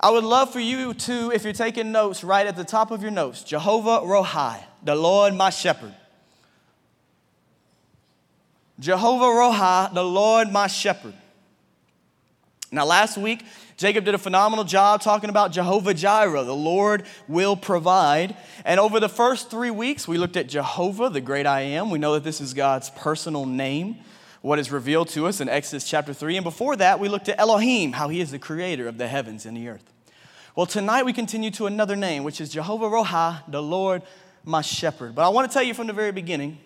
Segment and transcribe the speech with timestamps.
[0.00, 3.02] I would love for you to, if you're taking notes, write at the top of
[3.02, 5.94] your notes Jehovah Rohi, the Lord my shepherd.
[8.78, 11.14] Jehovah Rohi, the Lord my shepherd.
[12.70, 13.44] Now, last week,
[13.76, 18.36] Jacob did a phenomenal job talking about Jehovah Jireh, the Lord will provide.
[18.64, 21.90] And over the first three weeks, we looked at Jehovah, the great I am.
[21.90, 23.96] We know that this is God's personal name,
[24.40, 26.36] what is revealed to us in Exodus chapter 3.
[26.36, 29.46] And before that, we looked at Elohim, how he is the creator of the heavens
[29.46, 29.92] and the earth.
[30.54, 34.02] Well, tonight we continue to another name, which is Jehovah Rohi, the Lord
[34.44, 35.14] my shepherd.
[35.14, 36.58] But I want to tell you from the very beginning,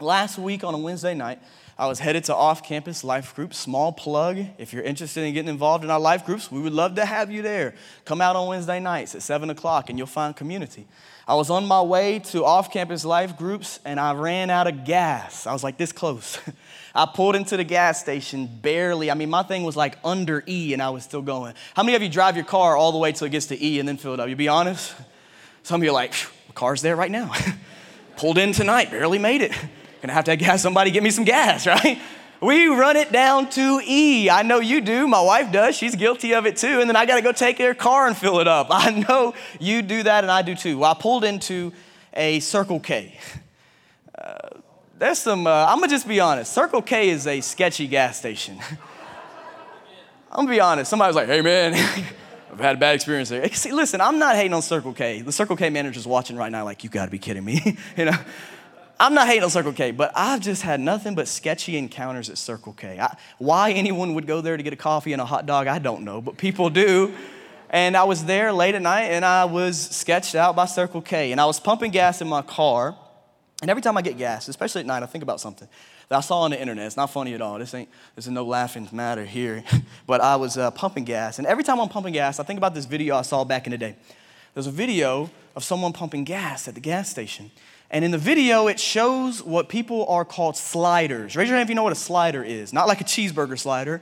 [0.00, 1.40] last week on a Wednesday night,
[1.76, 3.56] I was headed to off campus life groups.
[3.56, 6.96] Small plug if you're interested in getting involved in our life groups, we would love
[6.96, 7.74] to have you there.
[8.04, 10.86] Come out on Wednesday nights at 7 o'clock and you'll find community.
[11.26, 14.84] I was on my way to off campus life groups and I ran out of
[14.84, 15.46] gas.
[15.46, 16.38] I was like this close.
[16.98, 19.08] I pulled into the gas station barely.
[19.08, 21.54] I mean, my thing was like under E and I was still going.
[21.74, 23.78] How many of you drive your car all the way till it gets to E
[23.78, 24.28] and then fill it up?
[24.28, 24.96] You be honest?
[25.62, 26.12] Some of you are like,
[26.56, 27.32] car's there right now.
[28.16, 29.52] Pulled in tonight, barely made it.
[30.02, 32.00] Gonna have to have somebody get me some gas, right?
[32.40, 34.28] We run it down to E.
[34.28, 35.06] I know you do.
[35.06, 35.76] My wife does.
[35.76, 36.80] She's guilty of it too.
[36.80, 38.68] And then I got to go take their car and fill it up.
[38.70, 40.78] I know you do that, and I do too.
[40.78, 41.72] Well, I pulled into
[42.12, 43.16] a Circle K.
[44.98, 46.52] There's some, uh, I'm to just be honest.
[46.52, 48.58] Circle K is a sketchy gas station.
[50.32, 50.90] I'm to be honest.
[50.90, 51.74] Somebody was like, hey, man.
[52.52, 53.48] I've had a bad experience there.
[53.52, 55.20] See, listen, I'm not hating on Circle K.
[55.20, 57.76] The Circle K manager's watching right now, like, you gotta be kidding me.
[57.96, 58.16] you know,
[58.98, 62.36] I'm not hating on Circle K, but I've just had nothing but sketchy encounters at
[62.36, 62.98] Circle K.
[62.98, 65.78] I, why anyone would go there to get a coffee and a hot dog, I
[65.78, 67.14] don't know, but people do.
[67.70, 71.30] And I was there late at night and I was sketched out by Circle K.
[71.30, 72.96] And I was pumping gas in my car.
[73.60, 75.68] And every time I get gas, especially at night, I think about something
[76.08, 76.86] that I saw on the internet.
[76.86, 77.58] It's not funny at all.
[77.58, 79.64] This ain't, this is no laughing matter here.
[80.06, 81.38] but I was uh, pumping gas.
[81.38, 83.72] And every time I'm pumping gas, I think about this video I saw back in
[83.72, 83.96] the day.
[84.54, 87.50] There's a video of someone pumping gas at the gas station.
[87.90, 91.34] And in the video, it shows what people are called sliders.
[91.34, 92.72] Raise your hand if you know what a slider is.
[92.72, 94.00] Not like a cheeseburger slider.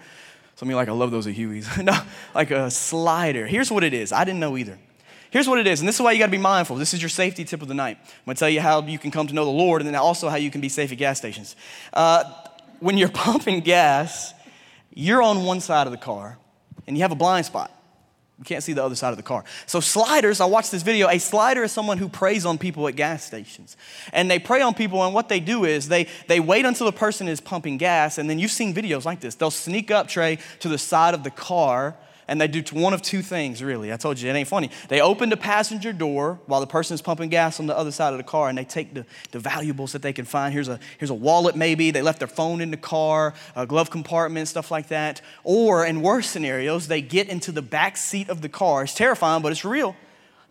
[0.56, 1.69] Some of you like, I love those at Huey's.
[1.82, 1.97] no,
[2.34, 3.47] like a slider.
[3.47, 4.12] Here's what it is.
[4.12, 4.78] I didn't know either.
[5.36, 6.76] Here's what it is, and this is why you gotta be mindful.
[6.76, 7.98] This is your safety tip of the night.
[8.00, 10.30] I'm gonna tell you how you can come to know the Lord, and then also
[10.30, 11.56] how you can be safe at gas stations.
[11.92, 12.24] Uh,
[12.80, 14.32] when you're pumping gas,
[14.94, 16.38] you're on one side of the car,
[16.86, 17.70] and you have a blind spot.
[18.38, 19.44] You can't see the other side of the car.
[19.66, 21.06] So, sliders, I watched this video.
[21.06, 23.76] A slider is someone who preys on people at gas stations.
[24.14, 26.96] And they prey on people, and what they do is they, they wait until the
[26.96, 29.34] person is pumping gas, and then you've seen videos like this.
[29.34, 31.94] They'll sneak up, Trey, to the side of the car
[32.28, 33.92] and they do one of two things, really.
[33.92, 34.70] I told you, it ain't funny.
[34.88, 38.12] They open the passenger door while the person is pumping gas on the other side
[38.12, 40.53] of the car, and they take the, the valuables that they can find.
[40.53, 41.91] Here's a, here's a wallet, maybe.
[41.91, 45.20] They left their phone in the car, a glove compartment, stuff like that.
[45.44, 48.82] Or, in worse scenarios, they get into the back seat of the car.
[48.82, 49.94] It's terrifying, but it's real.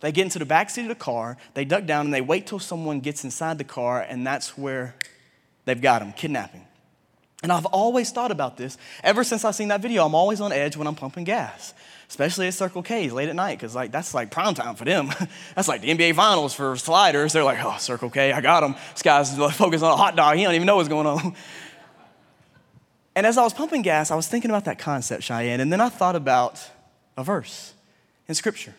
[0.00, 2.46] They get into the back seat of the car, they duck down, and they wait
[2.46, 4.94] till someone gets inside the car, and that's where
[5.64, 6.65] they've got them kidnapping.
[7.42, 8.78] And I've always thought about this.
[9.04, 11.74] Ever since I've seen that video, I'm always on edge when I'm pumping gas,
[12.08, 15.10] especially at Circle K's late at night, because like that's like prime time for them.
[15.54, 17.32] that's like the NBA Finals for sliders.
[17.32, 18.74] They're like, oh, Circle K, I got him.
[18.92, 20.36] This guy's focused on a hot dog.
[20.36, 21.34] He don't even know what's going on.
[23.16, 25.80] And as I was pumping gas, I was thinking about that concept, Cheyenne, and then
[25.80, 26.62] I thought about
[27.16, 27.72] a verse
[28.28, 28.74] in Scripture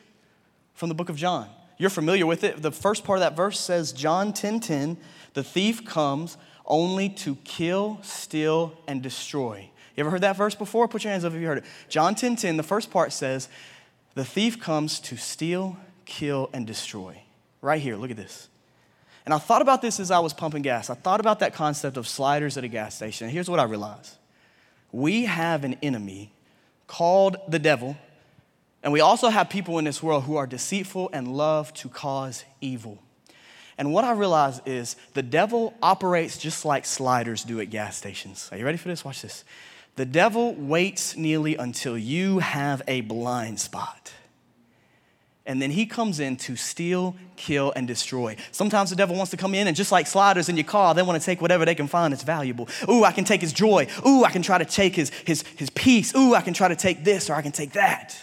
[0.75, 1.49] from the book of John.
[1.79, 2.61] You're familiar with it.
[2.61, 4.97] The first part of that verse says, John 10 10,
[5.33, 9.69] the thief comes only to kill, steal, and destroy.
[9.95, 10.87] You ever heard that verse before?
[10.87, 11.63] Put your hands up if you heard it.
[11.89, 13.49] John 10 10, the first part says,
[14.13, 17.21] The thief comes to steal, kill, and destroy.
[17.61, 18.49] Right here, look at this.
[19.25, 20.89] And I thought about this as I was pumping gas.
[20.89, 23.27] I thought about that concept of sliders at a gas station.
[23.29, 24.15] Here's what I realized
[24.91, 26.31] we have an enemy
[26.85, 27.97] called the devil,
[28.83, 32.45] and we also have people in this world who are deceitful and love to cause
[32.61, 32.99] evil.
[33.77, 38.49] And what I realize is the devil operates just like sliders do at gas stations.
[38.51, 39.05] Are you ready for this?
[39.05, 39.43] Watch this.
[39.97, 44.13] The devil waits nearly until you have a blind spot.
[45.47, 48.35] And then he comes in to steal, kill, and destroy.
[48.51, 51.01] Sometimes the devil wants to come in and just like sliders in your car, they
[51.01, 52.67] want to take whatever they can find that's valuable.
[52.89, 53.87] Ooh, I can take his joy.
[54.05, 56.13] Ooh, I can try to take his, his, his peace.
[56.15, 58.19] Ooh, I can try to take this or I can take that.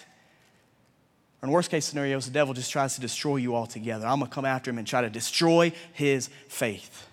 [1.44, 4.06] Or in worst case scenarios, the devil just tries to destroy you altogether.
[4.06, 7.06] I'm gonna come after him and try to destroy his faith.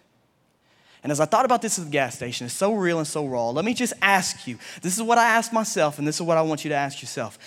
[1.03, 3.27] And as I thought about this at the gas station, it's so real and so
[3.27, 3.49] raw.
[3.49, 6.37] Let me just ask you this is what I asked myself, and this is what
[6.37, 7.37] I want you to ask yourself.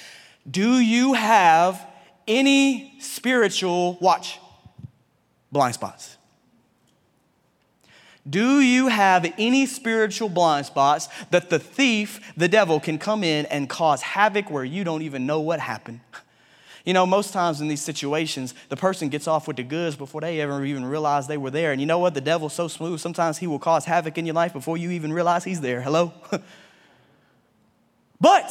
[0.51, 1.81] Do you have
[2.29, 4.39] any spiritual, watch,
[5.51, 6.19] blind spots?
[8.29, 13.47] Do you have any spiritual blind spots that the thief, the devil, can come in
[13.47, 16.01] and cause havoc where you don't even know what happened?
[16.85, 20.21] You know, most times in these situations, the person gets off with the goods before
[20.21, 21.73] they ever even realize they were there.
[21.73, 22.13] And you know what?
[22.13, 25.13] The devil's so smooth, sometimes he will cause havoc in your life before you even
[25.13, 25.81] realize he's there.
[25.81, 26.13] Hello?
[28.21, 28.51] but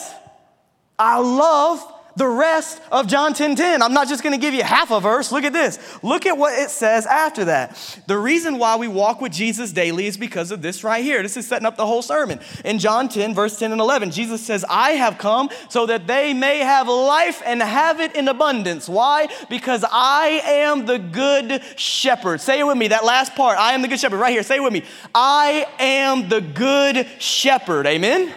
[0.98, 3.82] I love the rest of John 10 10.
[3.82, 5.32] I'm not just going to give you half a verse.
[5.32, 5.80] Look at this.
[6.04, 8.02] Look at what it says after that.
[8.08, 11.24] The reason why we walk with Jesus daily is because of this right here.
[11.24, 12.40] This is setting up the whole sermon.
[12.64, 16.34] In John 10, verse 10 and 11, Jesus says, I have come so that they
[16.34, 18.88] may have life and have it in abundance.
[18.88, 19.28] Why?
[19.50, 22.42] Because I am the good shepherd.
[22.42, 23.58] Say it with me, that last part.
[23.58, 24.20] I am the good shepherd.
[24.20, 24.84] Right here, say it with me.
[25.16, 27.88] I am the good shepherd.
[27.88, 28.32] Amen?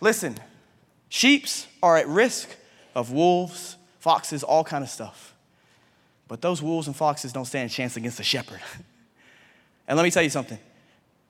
[0.00, 0.36] Listen,
[1.10, 2.48] sheeps are at risk
[2.94, 5.34] of wolves, foxes, all kind of stuff.
[6.28, 8.60] But those wolves and foxes don't stand a chance against a shepherd.
[9.88, 10.58] and let me tell you something.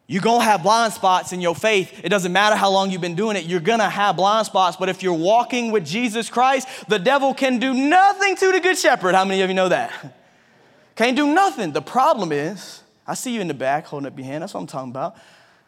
[0.06, 2.00] You're gonna have blind spots in your faith.
[2.04, 4.76] It doesn't matter how long you've been doing it, you're gonna have blind spots.
[4.76, 8.76] But if you're walking with Jesus Christ, the devil can do nothing to the good
[8.76, 9.14] shepherd.
[9.14, 10.16] How many of you know that?
[10.96, 11.72] Can't do nothing.
[11.72, 14.42] The problem is, I see you in the back holding up your hand.
[14.42, 15.16] That's what I'm talking about.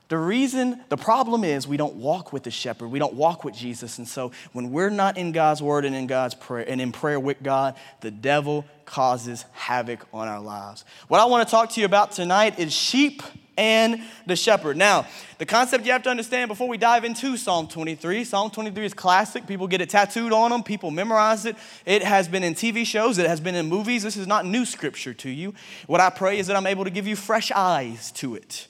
[0.08, 2.88] The reason, the problem is we don't walk with the shepherd.
[2.88, 3.98] We don't walk with Jesus.
[3.98, 7.18] And so when we're not in God's word and in God's prayer and in prayer
[7.18, 10.84] with God, the devil causes havoc on our lives.
[11.08, 13.22] What I want to talk to you about tonight is sheep
[13.56, 14.76] and the shepherd.
[14.76, 15.06] Now,
[15.38, 18.94] the concept you have to understand before we dive into Psalm 23 Psalm 23 is
[18.94, 19.46] classic.
[19.46, 21.56] People get it tattooed on them, people memorize it.
[21.86, 24.02] It has been in TV shows, it has been in movies.
[24.02, 25.54] This is not new scripture to you.
[25.86, 28.68] What I pray is that I'm able to give you fresh eyes to it.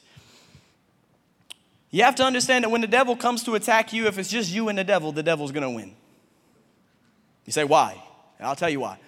[1.94, 4.50] You have to understand that when the devil comes to attack you, if it's just
[4.50, 5.94] you and the devil, the devil's gonna win.
[7.44, 8.02] You say, why?
[8.40, 8.98] I'll tell you why.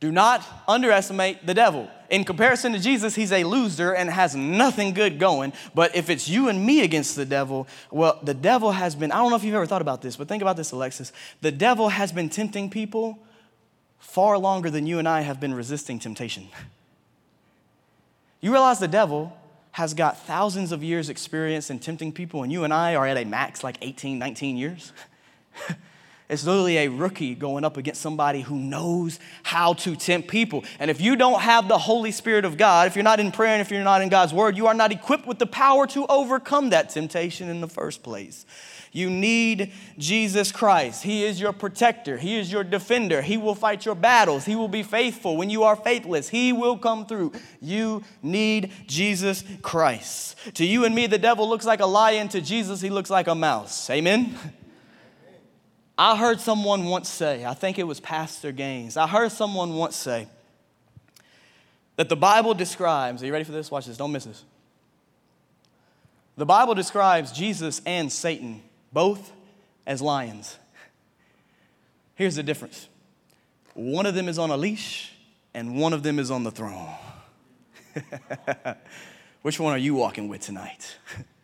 [0.00, 1.90] Do not underestimate the devil.
[2.08, 5.52] In comparison to Jesus, he's a loser and has nothing good going.
[5.74, 9.16] But if it's you and me against the devil, well, the devil has been, I
[9.16, 11.12] don't know if you've ever thought about this, but think about this, Alexis.
[11.42, 13.18] The devil has been tempting people
[13.98, 16.48] far longer than you and I have been resisting temptation.
[18.40, 19.36] You realize the devil
[19.78, 23.16] has got thousands of years experience in tempting people and you and I are at
[23.16, 24.92] a max like 18, 19 years.
[26.28, 30.64] it's literally a rookie going up against somebody who knows how to tempt people.
[30.80, 33.52] And if you don't have the Holy Spirit of God, if you're not in prayer
[33.52, 36.06] and if you're not in God's word, you are not equipped with the power to
[36.08, 38.46] overcome that temptation in the first place.
[38.92, 41.02] You need Jesus Christ.
[41.02, 43.22] He is your protector, He is your defender.
[43.22, 45.36] He will fight your battles, He will be faithful.
[45.36, 47.32] When you are faithless, He will come through.
[47.60, 50.36] You need Jesus Christ.
[50.54, 52.28] To you and me, the devil looks like a lion.
[52.28, 53.88] To Jesus, he looks like a mouse.
[53.90, 54.36] Amen?
[55.98, 59.96] I heard someone once say, I think it was Pastor Gaines, I heard someone once
[59.96, 60.28] say
[61.96, 63.68] that the Bible describes, are you ready for this?
[63.68, 64.44] Watch this, don't miss this.
[66.36, 68.62] The Bible describes Jesus and Satan
[68.92, 69.32] both
[69.86, 70.58] as lions.
[72.14, 72.88] Here's the difference
[73.74, 75.12] one of them is on a leash,
[75.54, 76.88] and one of them is on the throne.
[79.42, 80.96] Which one are you walking with tonight?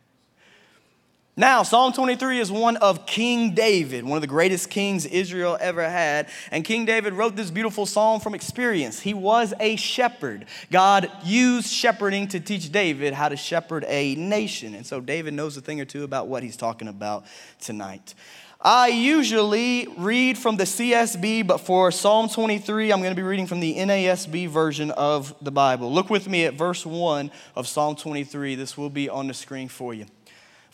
[1.36, 5.82] Now, Psalm 23 is one of King David, one of the greatest kings Israel ever
[5.82, 6.28] had.
[6.52, 9.00] And King David wrote this beautiful psalm from experience.
[9.00, 10.46] He was a shepherd.
[10.70, 14.76] God used shepherding to teach David how to shepherd a nation.
[14.76, 17.25] And so David knows a thing or two about what he's talking about
[17.60, 18.14] tonight.
[18.60, 23.48] I usually read from the CSB, but for Psalm 23, I'm going to be reading
[23.48, 25.93] from the NASB version of the Bible.
[25.93, 28.55] Look with me at verse 1 of Psalm 23.
[28.55, 30.06] This will be on the screen for you.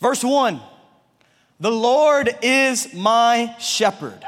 [0.01, 0.61] Verse 1
[1.61, 4.25] The Lord is my shepherd.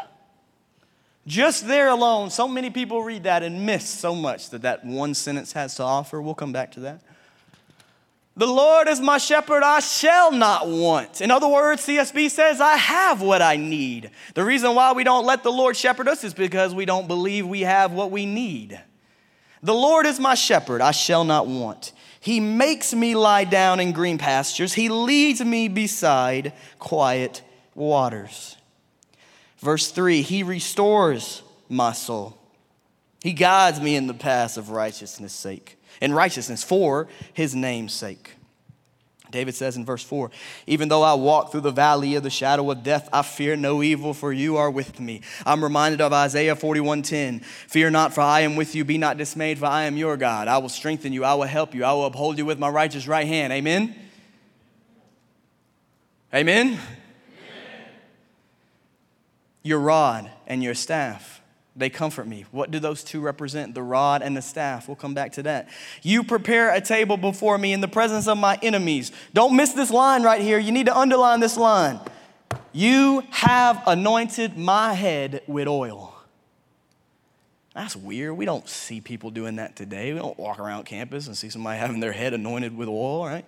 [1.26, 5.14] Just there alone, so many people read that and miss so much that that one
[5.14, 6.20] sentence has to offer.
[6.20, 7.00] We'll come back to that.
[8.34, 11.20] The Lord is my shepherd, I shall not want.
[11.20, 14.10] In other words, CSB says, I have what I need.
[14.34, 17.46] The reason why we don't let the Lord shepherd us is because we don't believe
[17.46, 18.80] we have what we need.
[19.62, 21.92] The Lord is my shepherd, I shall not want.
[22.22, 24.74] He makes me lie down in green pastures.
[24.74, 27.42] He leads me beside quiet
[27.74, 28.56] waters.
[29.58, 32.38] Verse 3 He restores my soul.
[33.24, 38.36] He guides me in the paths of righteousness' sake, in righteousness for his name's sake.
[39.32, 40.30] David says in verse 4
[40.68, 43.82] Even though I walk through the valley of the shadow of death, I fear no
[43.82, 45.22] evil, for you are with me.
[45.44, 47.42] I'm reminded of Isaiah 41:10.
[47.42, 48.84] Fear not, for I am with you.
[48.84, 50.46] Be not dismayed, for I am your God.
[50.46, 53.08] I will strengthen you, I will help you, I will uphold you with my righteous
[53.08, 53.52] right hand.
[53.52, 53.96] Amen.
[56.32, 56.66] Amen.
[56.68, 56.80] Amen.
[59.62, 61.41] Your rod and your staff
[61.74, 62.44] they comfort me.
[62.50, 63.74] What do those two represent?
[63.74, 64.88] The rod and the staff.
[64.88, 65.68] We'll come back to that.
[66.02, 69.10] You prepare a table before me in the presence of my enemies.
[69.32, 70.58] Don't miss this line right here.
[70.58, 71.98] You need to underline this line.
[72.72, 76.14] You have anointed my head with oil.
[77.74, 78.36] That's weird.
[78.36, 80.12] We don't see people doing that today.
[80.12, 83.46] We don't walk around campus and see somebody having their head anointed with oil, right?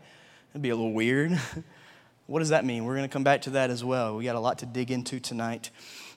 [0.49, 1.38] That'd be a little weird.
[2.26, 2.85] what does that mean?
[2.85, 4.16] We're going to come back to that as well.
[4.16, 5.71] We got a lot to dig into tonight.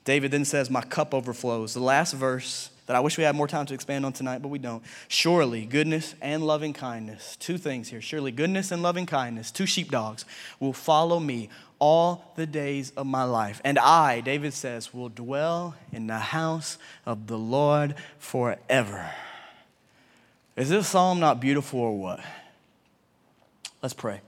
[0.07, 1.73] David then says, My cup overflows.
[1.73, 4.47] The last verse that I wish we had more time to expand on tonight, but
[4.47, 4.81] we don't.
[5.09, 7.99] Surely, goodness and loving kindness, two things here.
[7.99, 10.23] Surely, goodness and loving kindness, two sheepdogs,
[10.61, 13.59] will follow me all the days of my life.
[13.65, 19.11] And I, David says, will dwell in the house of the Lord forever.
[20.55, 22.21] Is this psalm not beautiful or what?
[23.81, 24.21] Let's pray.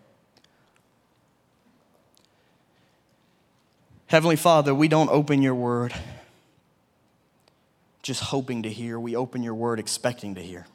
[4.09, 5.93] Heavenly Father, we don't open your word
[8.01, 8.99] just hoping to hear.
[8.99, 10.65] We open your word expecting to hear.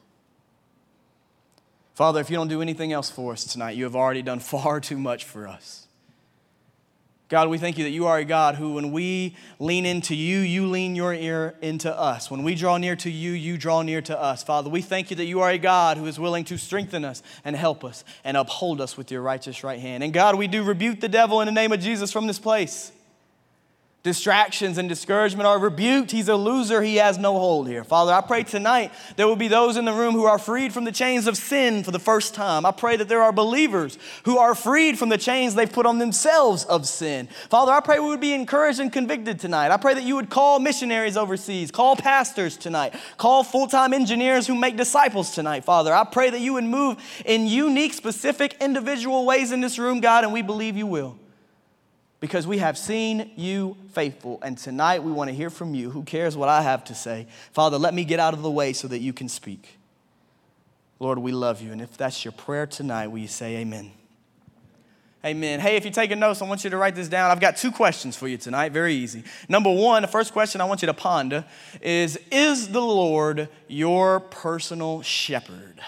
[1.95, 4.79] Father, if you don't do anything else for us tonight, you have already done far
[4.79, 5.87] too much for us.
[7.27, 10.39] God, we thank you that you are a God who, when we lean into you,
[10.39, 12.31] you lean your ear into us.
[12.31, 14.43] When we draw near to you, you draw near to us.
[14.43, 17.21] Father, we thank you that you are a God who is willing to strengthen us
[17.43, 20.05] and help us and uphold us with your righteous right hand.
[20.05, 22.93] And God, we do rebuke the devil in the name of Jesus from this place
[24.05, 26.11] distractions and discouragement are rebuked.
[26.11, 26.83] He's a loser.
[26.83, 27.83] He has no hold here.
[27.83, 30.83] Father, I pray tonight there will be those in the room who are freed from
[30.83, 32.67] the chains of sin for the first time.
[32.67, 35.97] I pray that there are believers who are freed from the chains they've put on
[35.97, 37.27] themselves of sin.
[37.49, 39.71] Father, I pray we would be encouraged and convicted tonight.
[39.71, 44.45] I pray that you would call missionaries overseas, call pastors tonight, call full time engineers
[44.45, 45.91] who make disciples tonight, Father.
[45.91, 50.23] I pray that you would move in unique, specific, individual ways in this room, God,
[50.23, 51.17] and we believe you will
[52.25, 54.39] because we have seen you faithful.
[54.41, 55.91] And tonight we want to hear from you.
[55.91, 57.27] Who cares what I have to say?
[57.51, 59.77] Father, let me get out of the way so that you can speak.
[60.97, 61.71] Lord, we love you.
[61.71, 63.91] And if that's your prayer tonight, will you say amen?
[65.23, 65.59] Amen.
[65.59, 67.29] Hey, if you're taking notes, I want you to write this down.
[67.29, 69.23] I've got two questions for you tonight, very easy.
[69.47, 71.45] Number one, the first question I want you to ponder
[71.79, 75.79] is Is the Lord your personal shepherd?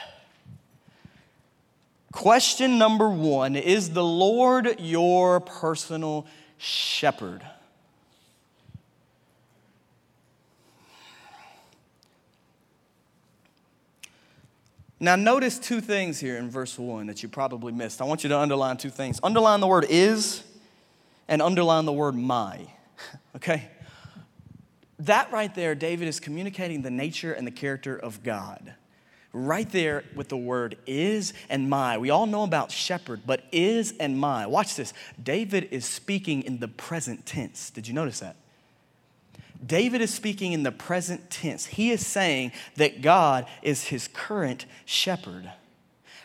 [2.17, 6.25] Question number one Is the Lord your personal
[6.57, 7.45] shepherd?
[14.99, 18.01] Now, notice two things here in verse 1 that you probably missed.
[18.01, 19.19] I want you to underline two things.
[19.21, 20.41] Underline the word is
[21.27, 22.65] and underline the word my.
[23.35, 23.69] Okay?
[24.97, 28.73] That right there, David is communicating the nature and the character of God
[29.33, 31.97] right there with the word is and my.
[31.97, 34.47] We all know about shepherd, but is and my.
[34.47, 34.93] Watch this.
[35.21, 37.69] David is speaking in the present tense.
[37.69, 38.35] Did you notice that?
[39.65, 41.65] David is speaking in the present tense.
[41.65, 45.51] He is saying that God is his current shepherd.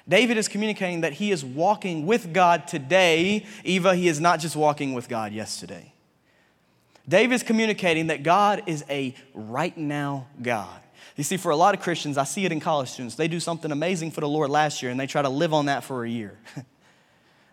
[0.09, 3.47] David is communicating that he is walking with God today.
[3.65, 5.93] Eva, he is not just walking with God yesterday.
[7.09, 10.81] David is communicating that God is a right now God.
[11.17, 13.15] You see, for a lot of Christians, I see it in college students.
[13.15, 15.67] They do something amazing for the Lord last year and they try to live on
[15.67, 16.39] that for a year.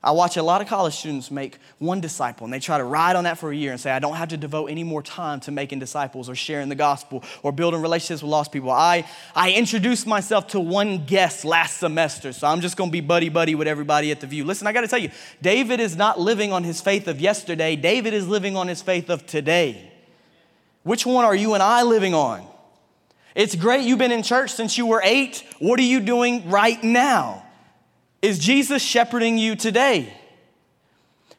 [0.02, 3.18] I watch a lot of college students make one disciple and they try to ride
[3.18, 5.42] on that for a year and say, I don't have to devote any more time
[5.42, 8.72] to making disciples or sharing the gospel or building relationships with lost people.
[8.72, 13.28] I, I introduced myself to one guest last semester, so I'm just gonna be buddy
[13.28, 14.46] buddy with everybody at the Vue.
[14.46, 18.14] Listen, I gotta tell you, David is not living on his faith of yesterday, David
[18.14, 19.92] is living on his faith of today.
[20.84, 22.48] Which one are you and I living on?
[23.36, 25.44] It's great you've been in church since you were eight.
[25.60, 27.46] What are you doing right now?
[28.22, 30.14] Is Jesus shepherding you today?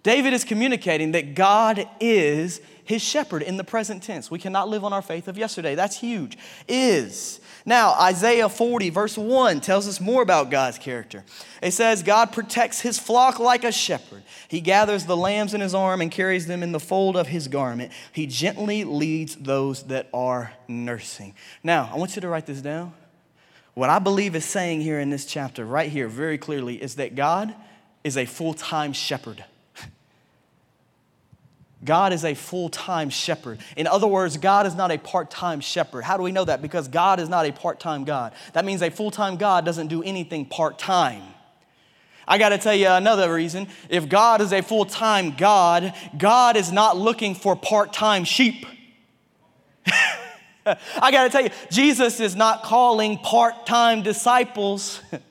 [0.02, 4.30] David is communicating that God is his shepherd in the present tense.
[4.30, 5.75] We cannot live on our faith of yesterday.
[5.75, 6.38] That's huge.
[6.66, 7.40] Is.
[7.71, 11.23] Now, Isaiah 40, verse 1 tells us more about God's character.
[11.62, 14.25] It says, God protects his flock like a shepherd.
[14.49, 17.47] He gathers the lambs in his arm and carries them in the fold of his
[17.47, 17.93] garment.
[18.12, 21.37] He gently leads those that are nursing.
[21.62, 22.93] Now, I want you to write this down.
[23.75, 27.15] What I believe is saying here in this chapter, right here, very clearly, is that
[27.15, 27.55] God
[28.03, 29.45] is a full time shepherd.
[31.85, 33.59] God is a full time shepherd.
[33.77, 36.05] In other words, God is not a part time shepherd.
[36.05, 36.61] How do we know that?
[36.61, 38.33] Because God is not a part time God.
[38.53, 41.23] That means a full time God doesn't do anything part time.
[42.29, 43.67] I got to tell you another reason.
[43.89, 48.67] If God is a full time God, God is not looking for part time sheep.
[50.67, 55.01] I got to tell you, Jesus is not calling part time disciples.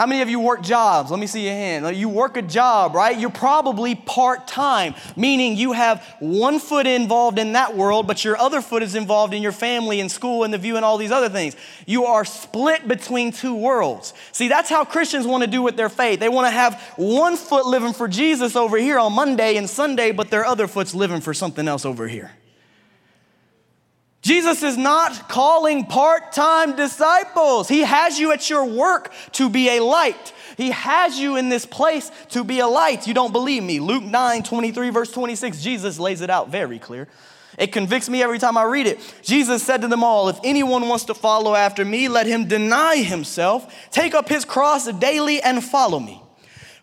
[0.00, 1.10] How many of you work jobs?
[1.10, 1.94] Let me see your hand.
[1.94, 3.18] You work a job, right?
[3.18, 8.38] You're probably part time, meaning you have one foot involved in that world, but your
[8.38, 11.10] other foot is involved in your family and school and the Vue and all these
[11.10, 11.54] other things.
[11.84, 14.14] You are split between two worlds.
[14.32, 16.18] See, that's how Christians want to do with their faith.
[16.18, 20.12] They want to have one foot living for Jesus over here on Monday and Sunday,
[20.12, 22.30] but their other foot's living for something else over here.
[24.22, 27.68] Jesus is not calling part time disciples.
[27.68, 30.34] He has you at your work to be a light.
[30.56, 33.06] He has you in this place to be a light.
[33.06, 33.80] You don't believe me.
[33.80, 37.08] Luke 9 23, verse 26, Jesus lays it out very clear.
[37.58, 39.00] It convicts me every time I read it.
[39.22, 42.96] Jesus said to them all, If anyone wants to follow after me, let him deny
[42.96, 46.22] himself, take up his cross daily, and follow me.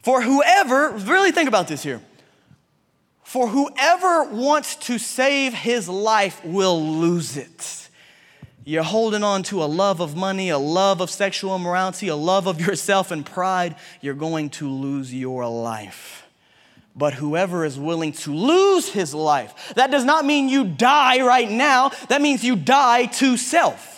[0.02, 2.02] For whoever, really think about this here,
[3.28, 7.90] for whoever wants to save his life will lose it.
[8.64, 12.48] You're holding on to a love of money, a love of sexual immorality, a love
[12.48, 16.24] of yourself and pride, you're going to lose your life
[16.96, 19.74] but whoever is willing to lose his life.
[19.76, 23.97] That does not mean you die right now, that means you die to self.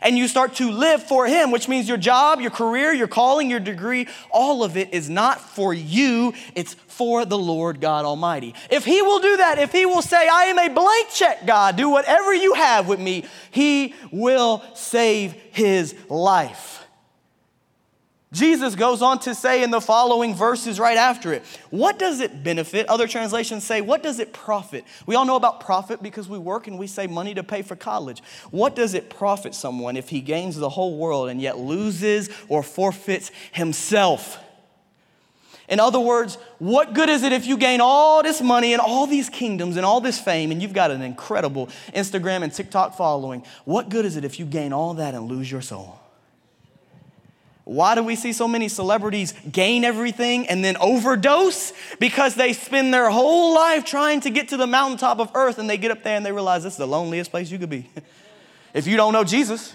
[0.00, 3.50] And you start to live for him, which means your job, your career, your calling,
[3.50, 8.54] your degree, all of it is not for you, it's for the Lord God Almighty.
[8.70, 11.76] If he will do that, if he will say, I am a blank check, God,
[11.76, 16.81] do whatever you have with me, he will save his life.
[18.32, 22.42] Jesus goes on to say in the following verses right after it, what does it
[22.42, 22.88] benefit?
[22.88, 24.84] Other translations say, what does it profit?
[25.04, 27.76] We all know about profit because we work and we save money to pay for
[27.76, 28.22] college.
[28.50, 32.62] What does it profit someone if he gains the whole world and yet loses or
[32.62, 34.38] forfeits himself?
[35.68, 39.06] In other words, what good is it if you gain all this money and all
[39.06, 43.44] these kingdoms and all this fame and you've got an incredible Instagram and TikTok following?
[43.66, 46.01] What good is it if you gain all that and lose your soul?
[47.64, 51.72] Why do we see so many celebrities gain everything and then overdose?
[52.00, 55.70] Because they spend their whole life trying to get to the mountaintop of earth and
[55.70, 57.88] they get up there and they realize this is the loneliest place you could be.
[58.74, 59.74] if you don't know Jesus,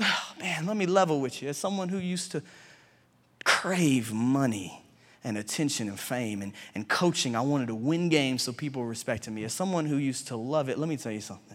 [0.00, 1.48] oh, man, let me level with you.
[1.48, 2.42] As someone who used to
[3.44, 4.80] crave money
[5.24, 9.32] and attention and fame and, and coaching, I wanted to win games so people respected
[9.32, 9.42] me.
[9.42, 11.53] As someone who used to love it, let me tell you something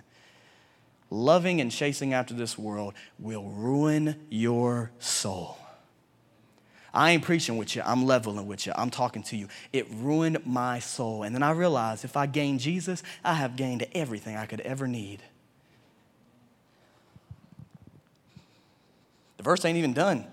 [1.10, 5.58] loving and chasing after this world will ruin your soul.
[6.94, 9.48] I ain't preaching with you, I'm leveling with you, I'm talking to you.
[9.72, 11.24] It ruined my soul.
[11.24, 14.88] And then I realized if I gain Jesus, I have gained everything I could ever
[14.88, 15.22] need.
[19.38, 20.26] The verse ain't even done.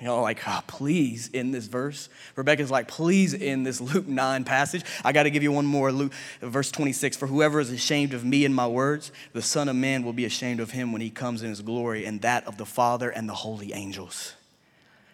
[0.00, 2.08] You know, like, oh, please in this verse.
[2.34, 4.82] Rebecca's like, please in this Luke 9 passage.
[5.04, 5.92] I got to give you one more.
[5.92, 9.76] Luke, verse 26 For whoever is ashamed of me and my words, the Son of
[9.76, 12.56] Man will be ashamed of him when he comes in his glory and that of
[12.56, 14.34] the Father and the holy angels.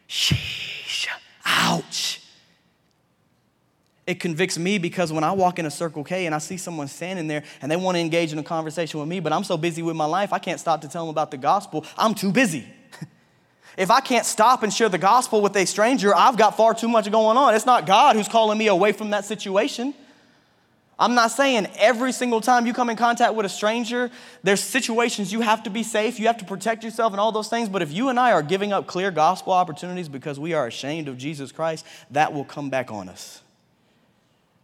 [0.09, 1.09] Sheesh.
[1.45, 2.23] Ouch.
[4.07, 6.87] It convicts me because when I walk in a Circle K and I see someone
[6.87, 9.57] standing there and they want to engage in a conversation with me, but I'm so
[9.57, 11.85] busy with my life, I can't stop to tell them about the gospel.
[11.99, 12.67] I'm too busy.
[13.77, 16.89] If I can't stop and share the gospel with a stranger, I've got far too
[16.89, 17.55] much going on.
[17.55, 19.95] It's not God who's calling me away from that situation.
[20.99, 24.11] I'm not saying every single time you come in contact with a stranger,
[24.43, 27.49] there's situations you have to be safe, you have to protect yourself and all those
[27.49, 27.69] things.
[27.69, 31.09] But if you and I are giving up clear gospel opportunities because we are ashamed
[31.09, 33.43] of Jesus Christ, that will come back on us.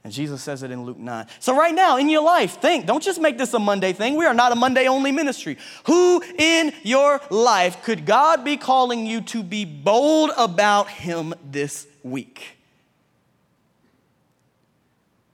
[0.05, 1.27] And Jesus says it in Luke 9.
[1.39, 4.17] So, right now in your life, think, don't just make this a Monday thing.
[4.17, 5.59] We are not a Monday only ministry.
[5.87, 11.87] Who in your life could God be calling you to be bold about Him this
[12.03, 12.57] week?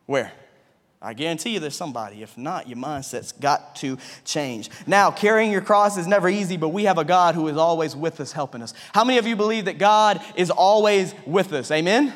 [0.05, 0.33] Where?
[1.01, 2.23] I guarantee you there's somebody.
[2.23, 4.69] If not, your mindset's got to change.
[4.87, 7.95] Now, carrying your cross is never easy, but we have a God who is always
[7.95, 8.75] with us, helping us.
[8.93, 11.71] How many of you believe that God is always with us?
[11.71, 12.13] Amen?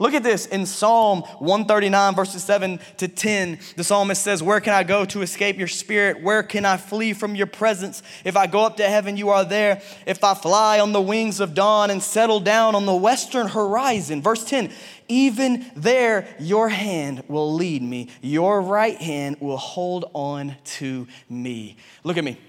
[0.00, 3.58] Look at this in Psalm 139, verses 7 to 10.
[3.76, 6.22] The psalmist says, Where can I go to escape your spirit?
[6.22, 8.02] Where can I flee from your presence?
[8.24, 9.82] If I go up to heaven, you are there.
[10.06, 14.22] If I fly on the wings of dawn and settle down on the western horizon.
[14.22, 14.72] Verse 10
[15.08, 21.76] Even there, your hand will lead me, your right hand will hold on to me.
[22.04, 22.40] Look at me.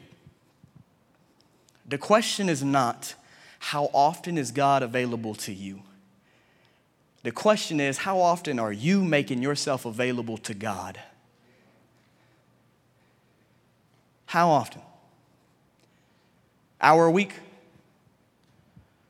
[1.86, 3.14] The question is not,
[3.60, 5.82] How often is God available to you?
[7.24, 11.00] The question is, how often are you making yourself available to God?
[14.26, 14.82] How often?
[16.80, 17.34] Hour a week?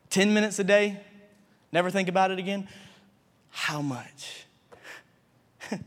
[0.09, 0.99] 10 minutes a day?
[1.71, 2.67] Never think about it again?
[3.49, 4.45] How much?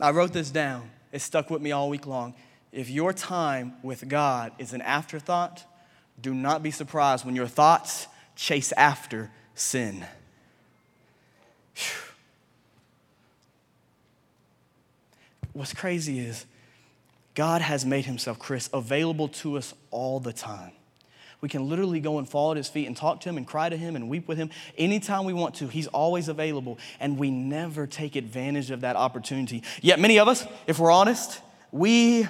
[0.00, 0.90] I wrote this down.
[1.10, 2.34] It stuck with me all week long.
[2.70, 5.64] If your time with God is an afterthought,
[6.20, 10.04] do not be surprised when your thoughts chase after sin.
[15.54, 16.44] What's crazy is
[17.34, 20.72] God has made himself, Chris, available to us all the time.
[21.40, 23.68] We can literally go and fall at his feet and talk to him and cry
[23.68, 25.68] to him and weep with him anytime we want to.
[25.68, 29.62] He's always available, and we never take advantage of that opportunity.
[29.82, 31.40] Yet, many of us, if we're honest,
[31.70, 32.26] we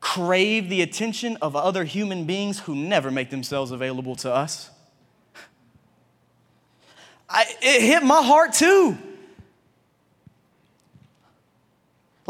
[0.00, 4.70] crave the attention of other human beings who never make themselves available to us.
[7.28, 8.98] I, it hit my heart too.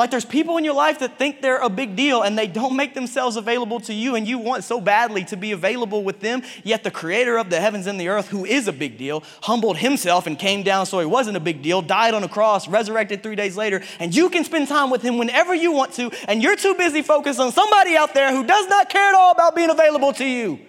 [0.00, 2.74] Like there's people in your life that think they're a big deal and they don't
[2.74, 6.42] make themselves available to you, and you want so badly to be available with them.
[6.64, 9.76] Yet the creator of the heavens and the earth, who is a big deal, humbled
[9.76, 13.22] himself and came down so he wasn't a big deal, died on a cross, resurrected
[13.22, 16.42] three days later, and you can spend time with him whenever you want to, and
[16.42, 19.54] you're too busy focused on somebody out there who does not care at all about
[19.54, 20.60] being available to you.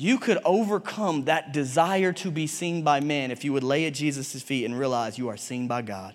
[0.00, 3.92] You could overcome that desire to be seen by men if you would lay at
[3.92, 6.14] Jesus' feet and realize you are seen by God.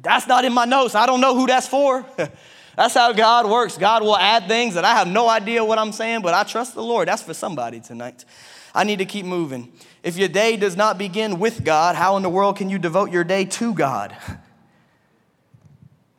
[0.00, 0.94] That's not in my notes.
[0.94, 2.06] I don't know who that's for.
[2.76, 3.76] that's how God works.
[3.76, 6.76] God will add things that I have no idea what I'm saying, but I trust
[6.76, 7.08] the Lord.
[7.08, 8.24] That's for somebody tonight.
[8.72, 9.72] I need to keep moving.
[10.04, 13.10] If your day does not begin with God, how in the world can you devote
[13.10, 14.16] your day to God?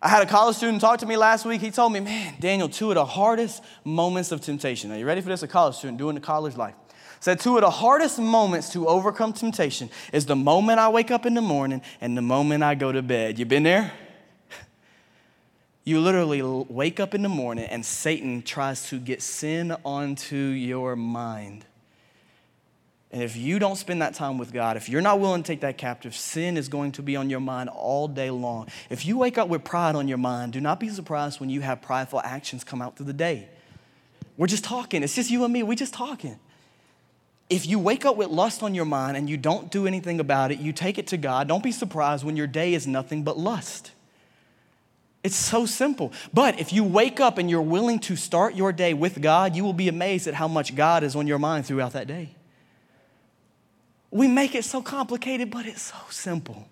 [0.03, 1.61] I had a college student talk to me last week.
[1.61, 4.91] He told me, man, Daniel, two of the hardest moments of temptation.
[4.91, 5.43] Are you ready for this?
[5.43, 6.73] A college student doing the college life.
[7.19, 11.27] Said two of the hardest moments to overcome temptation is the moment I wake up
[11.27, 13.37] in the morning and the moment I go to bed.
[13.37, 13.91] You been there?
[15.83, 20.95] You literally wake up in the morning and Satan tries to get sin onto your
[20.95, 21.65] mind.
[23.12, 25.62] And if you don't spend that time with God, if you're not willing to take
[25.62, 28.69] that captive, sin is going to be on your mind all day long.
[28.89, 31.60] If you wake up with pride on your mind, do not be surprised when you
[31.60, 33.50] have prideful actions come out through the day.
[34.38, 35.04] We're just talking.
[35.04, 35.62] It's just you and me.
[35.62, 36.39] We're just talking.
[37.50, 40.54] If you wake up with lust on your mind and you don't do anything about
[40.54, 43.38] it, you take it to God, don't be surprised when your day is nothing but
[43.38, 43.91] lust.
[45.21, 46.13] It's so simple.
[46.34, 49.65] But if you wake up and you're willing to start your day with God, you
[49.65, 52.36] will be amazed at how much God is on your mind throughout that day.
[54.12, 56.67] We make it so complicated, but it's so simple.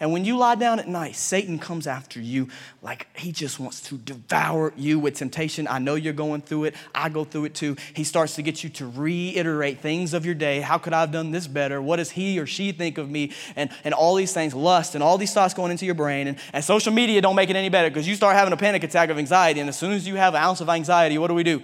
[0.00, 2.48] And when you lie down at night, Satan comes after you
[2.80, 5.68] like he just wants to devour you with temptation.
[5.68, 6.74] I know you're going through it.
[6.94, 7.76] I go through it too.
[7.92, 10.62] He starts to get you to reiterate things of your day.
[10.62, 11.82] How could I have done this better?
[11.82, 13.32] What does he or she think of me?
[13.56, 16.28] And, and all these things, lust, and all these thoughts going into your brain.
[16.28, 18.82] And, and social media don't make it any better because you start having a panic
[18.82, 19.60] attack of anxiety.
[19.60, 21.62] And as soon as you have an ounce of anxiety, what do we do?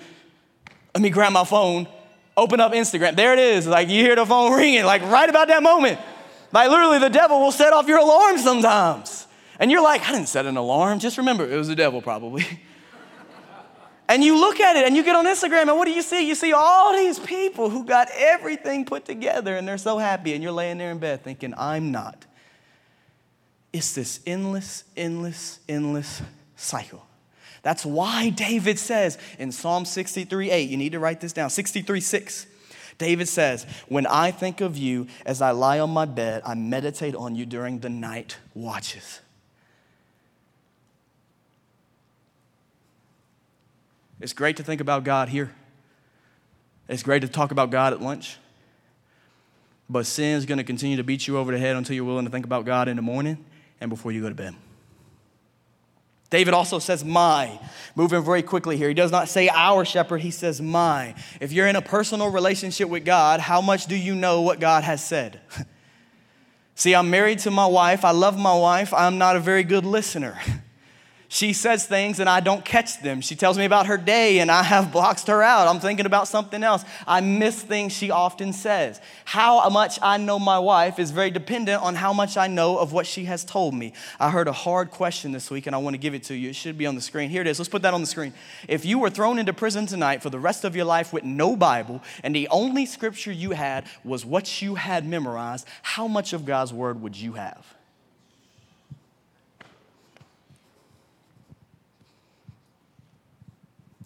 [0.94, 1.88] Let me grab my phone
[2.36, 3.16] open up Instagram.
[3.16, 3.66] There it is.
[3.66, 5.98] Like you hear the phone ringing, like right about that moment.
[6.52, 9.26] Like literally, the devil will set off your alarm sometimes.
[9.58, 10.98] And you're like, I didn't set an alarm.
[10.98, 12.44] Just remember, it was the devil probably.
[14.08, 16.28] and you look at it and you get on Instagram, and what do you see?
[16.28, 20.42] You see all these people who got everything put together and they're so happy, and
[20.42, 22.26] you're laying there in bed thinking, I'm not.
[23.72, 26.22] It's this endless, endless, endless
[26.54, 27.06] cycle.
[27.66, 31.98] That's why David says in Psalm 63 8, you need to write this down 63
[31.98, 32.46] 6.
[32.96, 37.16] David says, When I think of you as I lie on my bed, I meditate
[37.16, 39.20] on you during the night watches.
[44.20, 45.52] It's great to think about God here.
[46.88, 48.38] It's great to talk about God at lunch.
[49.90, 52.26] But sin is going to continue to beat you over the head until you're willing
[52.26, 53.44] to think about God in the morning
[53.80, 54.54] and before you go to bed.
[56.30, 57.58] David also says, My.
[57.94, 58.88] Moving very quickly here.
[58.88, 61.14] He does not say our shepherd, he says, My.
[61.40, 64.84] If you're in a personal relationship with God, how much do you know what God
[64.84, 65.40] has said?
[66.74, 68.04] See, I'm married to my wife.
[68.04, 68.92] I love my wife.
[68.92, 70.38] I'm not a very good listener.
[71.28, 73.20] She says things and I don't catch them.
[73.20, 75.66] She tells me about her day and I have blocked her out.
[75.66, 76.84] I'm thinking about something else.
[77.06, 79.00] I miss things she often says.
[79.24, 82.92] How much I know my wife is very dependent on how much I know of
[82.92, 83.92] what she has told me.
[84.20, 86.50] I heard a hard question this week and I want to give it to you.
[86.50, 87.28] It should be on the screen.
[87.28, 87.58] Here it is.
[87.58, 88.32] Let's put that on the screen.
[88.68, 91.56] If you were thrown into prison tonight for the rest of your life with no
[91.56, 96.44] Bible and the only scripture you had was what you had memorized, how much of
[96.44, 97.75] God's word would you have?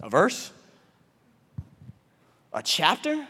[0.03, 0.51] A verse?
[2.53, 3.27] A chapter?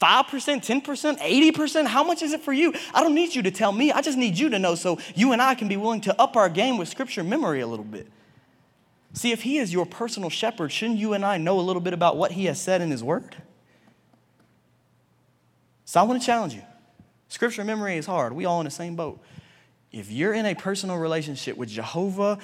[0.00, 1.86] 5%, 10%, 80%?
[1.86, 2.72] How much is it for you?
[2.94, 3.92] I don't need you to tell me.
[3.92, 6.36] I just need you to know so you and I can be willing to up
[6.36, 8.08] our game with scripture memory a little bit.
[9.12, 11.92] See, if He is your personal shepherd, shouldn't you and I know a little bit
[11.92, 13.36] about what He has said in His Word?
[15.84, 16.62] So I want to challenge you.
[17.28, 18.32] Scripture memory is hard.
[18.32, 19.20] We all in the same boat.
[19.92, 22.38] If you're in a personal relationship with Jehovah,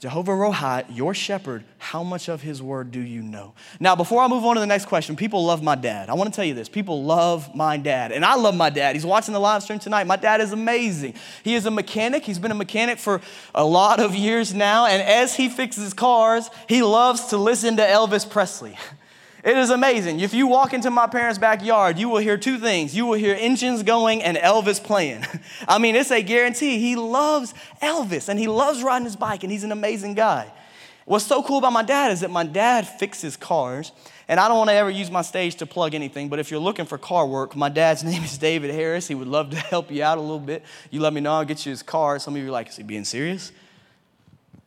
[0.00, 3.52] Jehovah Rohi, your shepherd, how much of his word do you know?
[3.78, 6.08] Now, before I move on to the next question, people love my dad.
[6.08, 6.70] I want to tell you this.
[6.70, 8.96] People love my dad, and I love my dad.
[8.96, 10.06] He's watching the live stream tonight.
[10.06, 11.16] My dad is amazing.
[11.42, 12.24] He is a mechanic.
[12.24, 13.20] He's been a mechanic for
[13.54, 17.82] a lot of years now, and as he fixes cars, he loves to listen to
[17.82, 18.78] Elvis Presley.
[19.42, 20.20] It is amazing.
[20.20, 22.94] If you walk into my parents' backyard, you will hear two things.
[22.94, 25.24] You will hear engines going and Elvis playing.
[25.68, 26.78] I mean, it's a guarantee.
[26.78, 30.52] He loves Elvis and he loves riding his bike and he's an amazing guy.
[31.06, 33.92] What's so cool about my dad is that my dad fixes cars.
[34.28, 36.60] And I don't want to ever use my stage to plug anything, but if you're
[36.60, 39.08] looking for car work, my dad's name is David Harris.
[39.08, 40.62] He would love to help you out a little bit.
[40.90, 42.18] You let me know, I'll get you his car.
[42.20, 43.50] Some of you are like, is he being serious?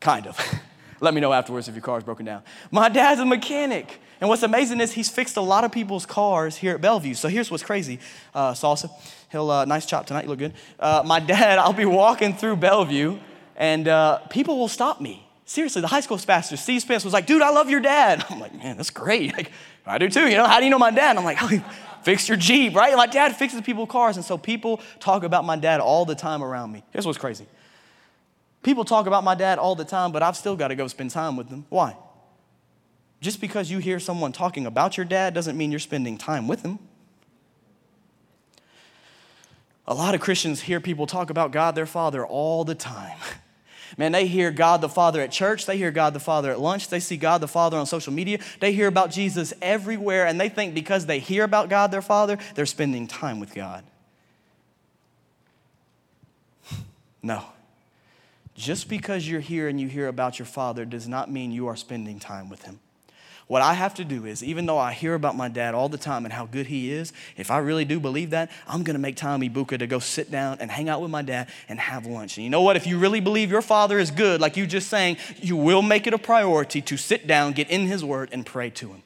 [0.01, 0.37] Kind of.
[0.99, 2.41] let me know afterwards if your car's broken down.
[2.71, 4.01] My dad's a mechanic.
[4.23, 7.13] And what's amazing is he's fixed a lot of people's cars here at Bellevue.
[7.13, 7.99] So here's what's crazy,
[8.33, 8.89] uh, Salsa.
[9.29, 10.23] He'll uh, nice chop tonight.
[10.23, 10.53] You look good.
[10.79, 13.19] Uh, my dad, I'll be walking through Bellevue,
[13.57, 15.27] and uh, people will stop me.
[15.43, 18.39] Seriously, the high school pastor, Steve Spence, was like, "Dude, I love your dad." I'm
[18.39, 19.35] like, "Man, that's great.
[19.35, 19.51] Like,
[19.85, 20.29] I do too.
[20.29, 21.61] You know, how do you know my dad?" I'm like, oh,
[22.03, 25.57] "Fix your Jeep, right?" My dad fixes people's cars, and so people talk about my
[25.57, 26.81] dad all the time around me.
[26.91, 27.45] Here's what's crazy.
[28.61, 31.09] People talk about my dad all the time, but I've still got to go spend
[31.09, 31.65] time with them.
[31.67, 31.97] Why?
[33.23, 36.61] Just because you hear someone talking about your dad doesn't mean you're spending time with
[36.61, 36.77] him.
[39.87, 43.17] A lot of Christians hear people talk about God their Father all the time.
[43.97, 46.89] Man, they hear God the Father at church, they hear God the Father at lunch,
[46.89, 50.49] they see God the Father on social media, they hear about Jesus everywhere, and they
[50.49, 53.85] think because they hear about God their Father, they're spending time with God.
[57.21, 57.45] No.
[58.53, 61.77] Just because you're here and you hear about your Father does not mean you are
[61.77, 62.81] spending time with Him.
[63.47, 65.97] What I have to do is, even though I hear about my dad all the
[65.97, 69.15] time and how good he is, if I really do believe that, I'm gonna make
[69.15, 72.37] time, Ibuka, to go sit down and hang out with my dad and have lunch.
[72.37, 72.77] And you know what?
[72.77, 76.07] If you really believe your father is good, like you just saying, you will make
[76.07, 79.03] it a priority to sit down, get in his word, and pray to him.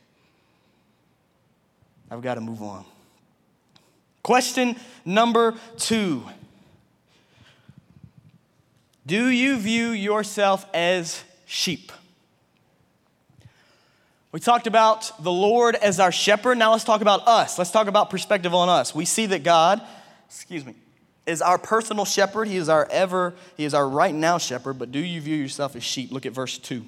[2.09, 2.85] I've got to move on.
[4.23, 6.23] Question number two
[9.05, 11.91] Do you view yourself as sheep?
[14.37, 16.59] We talked about the Lord as our shepherd.
[16.59, 17.57] Now let's talk about us.
[17.57, 18.93] Let's talk about perspective on us.
[18.93, 19.81] We see that God,
[20.27, 20.75] excuse me,
[21.25, 22.47] is our personal shepherd.
[22.47, 25.75] He is our ever, he is our right now shepherd, but do you view yourself
[25.75, 26.11] as sheep?
[26.11, 26.85] Look at verse 2.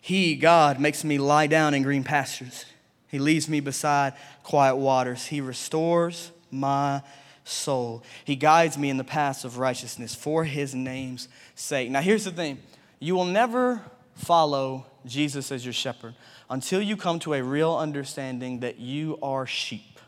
[0.00, 2.64] He, God, makes me lie down in green pastures.
[3.08, 4.12] He leads me beside
[4.44, 5.26] quiet waters.
[5.26, 7.02] He restores my
[7.42, 8.04] soul.
[8.24, 11.90] He guides me in the paths of righteousness for his name's sake.
[11.90, 12.60] Now, here's the thing
[13.00, 13.82] you will never
[14.14, 16.14] follow Jesus as your shepherd
[16.48, 19.98] until you come to a real understanding that you are sheep.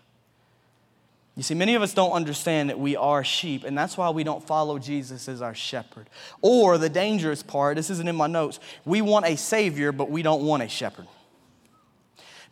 [1.36, 4.22] You see, many of us don't understand that we are sheep, and that's why we
[4.22, 6.08] don't follow Jesus as our shepherd.
[6.42, 10.22] Or the dangerous part, this isn't in my notes, we want a savior, but we
[10.22, 11.08] don't want a shepherd.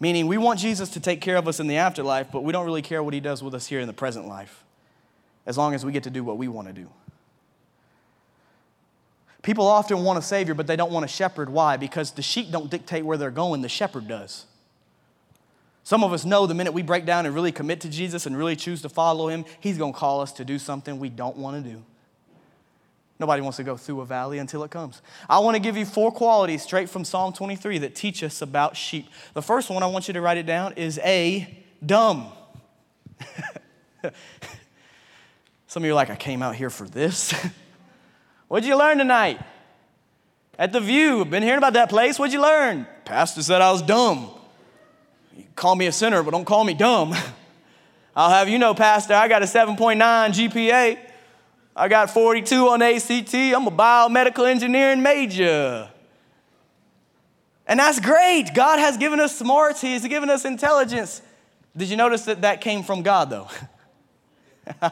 [0.01, 2.67] Meaning, we want Jesus to take care of us in the afterlife, but we don't
[2.67, 4.65] really care what he does with us here in the present life,
[5.47, 6.89] as long as we get to do what we want to do.
[9.43, 11.51] People often want a savior, but they don't want a shepherd.
[11.51, 11.77] Why?
[11.77, 14.47] Because the sheep don't dictate where they're going, the shepherd does.
[15.85, 18.39] Some of us know the minute we break down and really commit to Jesus and
[18.39, 21.37] really choose to follow him, he's going to call us to do something we don't
[21.37, 21.83] want to do.
[23.19, 25.03] Nobody wants to go through a valley until it comes.
[25.29, 28.77] I want to give you four qualities straight from Psalm 23 that teach us about
[28.77, 29.09] sheep.
[29.35, 32.29] The first one, I want you to write it down, is A, dumb.
[35.67, 37.35] Some of you are like, I came out here for this.
[38.53, 39.41] What'd you learn tonight?
[40.59, 42.19] At the Vue, been hearing about that place.
[42.19, 42.87] What'd you learn?
[43.07, 44.29] Pastor said I was dumb.
[45.35, 47.15] You call me a sinner, but don't call me dumb.
[48.15, 50.99] I'll have you know, Pastor, I got a 7.9 GPA.
[51.75, 53.35] I got 42 on ACT.
[53.35, 55.89] I'm a biomedical engineering major.
[57.67, 58.51] And that's great.
[58.55, 61.23] God has given us smarts, He's given us intelligence.
[61.75, 63.49] Did you notice that that came from God, though?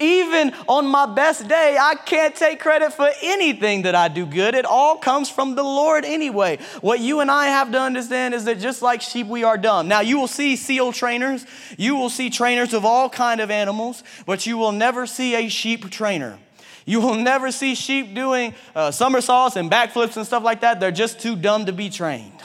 [0.00, 4.54] Even on my best day, I can't take credit for anything that I do good.
[4.54, 6.58] It all comes from the Lord anyway.
[6.80, 9.88] What you and I have to understand is that just like sheep, we are dumb.
[9.88, 11.44] Now, you will see SEAL trainers,
[11.76, 15.50] you will see trainers of all kind of animals, but you will never see a
[15.50, 16.38] sheep trainer.
[16.86, 20.80] You will never see sheep doing uh, somersaults and backflips and stuff like that.
[20.80, 22.40] They're just too dumb to be trained.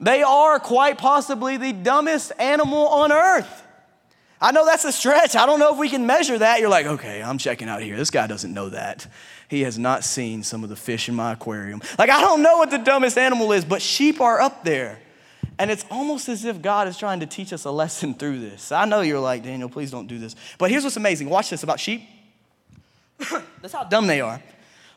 [0.00, 3.64] They are quite possibly the dumbest animal on earth.
[4.40, 5.34] I know that's a stretch.
[5.34, 6.60] I don't know if we can measure that.
[6.60, 7.96] You're like, okay, I'm checking out here.
[7.96, 9.06] This guy doesn't know that.
[9.48, 11.82] He has not seen some of the fish in my aquarium.
[11.98, 15.00] Like, I don't know what the dumbest animal is, but sheep are up there.
[15.58, 18.70] And it's almost as if God is trying to teach us a lesson through this.
[18.70, 20.36] I know you're like, Daniel, please don't do this.
[20.56, 22.02] But here's what's amazing watch this about sheep.
[23.60, 24.40] That's how dumb they are.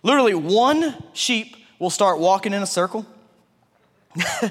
[0.03, 3.07] Literally, one sheep will start walking in a circle.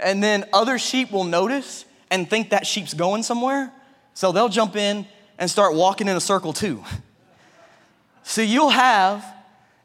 [0.00, 3.72] and then other sheep will notice and think that sheep's going somewhere.
[4.14, 5.06] So they'll jump in
[5.38, 6.84] and start walking in a circle too.
[8.24, 9.26] So you'll have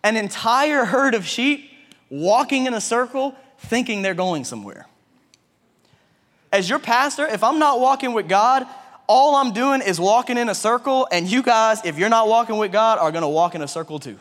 [0.04, 1.72] an entire herd of sheep
[2.12, 4.86] walking in a circle thinking they're going somewhere.
[6.54, 8.68] As your pastor, if I'm not walking with God,
[9.08, 12.58] all I'm doing is walking in a circle, and you guys, if you're not walking
[12.58, 14.20] with God, are gonna walk in a circle too.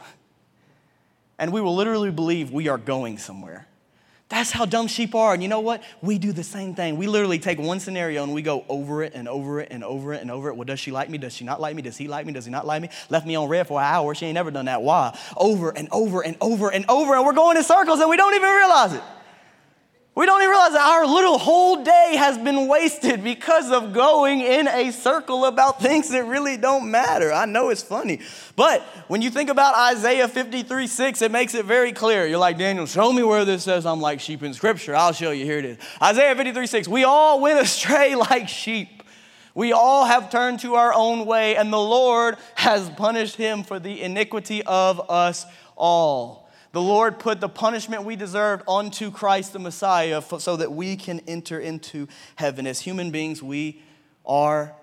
[1.38, 3.66] And we will literally believe we are going somewhere.
[4.28, 5.34] That's how dumb sheep are.
[5.34, 5.84] And you know what?
[6.02, 6.96] We do the same thing.
[6.96, 10.14] We literally take one scenario and we go over it and over it and over
[10.14, 10.56] it and over it.
[10.56, 11.16] Well, does she like me?
[11.16, 11.82] Does she not like me?
[11.82, 12.32] Does he like me?
[12.32, 12.88] Does he not like me?
[13.08, 14.16] Left me on red for an hour.
[14.16, 14.82] She ain't never done that.
[14.82, 15.16] Why?
[15.36, 17.14] Over and over and over and over.
[17.14, 19.02] And we're going in circles and we don't even realize it.
[20.16, 24.40] We don't even realize that our little whole day has been wasted because of going
[24.40, 27.30] in a circle about things that really don't matter.
[27.30, 28.20] I know it's funny.
[28.56, 32.26] But when you think about Isaiah 53 6, it makes it very clear.
[32.26, 34.96] You're like, Daniel, show me where this says I'm like sheep in scripture.
[34.96, 35.44] I'll show you.
[35.44, 35.78] Here it is.
[36.02, 36.88] Isaiah 53 6.
[36.88, 39.02] We all went astray like sheep.
[39.54, 43.78] We all have turned to our own way, and the Lord has punished him for
[43.78, 45.44] the iniquity of us
[45.76, 46.45] all.
[46.76, 51.22] The Lord put the punishment we deserved onto Christ the Messiah so that we can
[51.26, 52.66] enter into heaven.
[52.66, 53.80] As human beings, we
[54.26, 54.74] are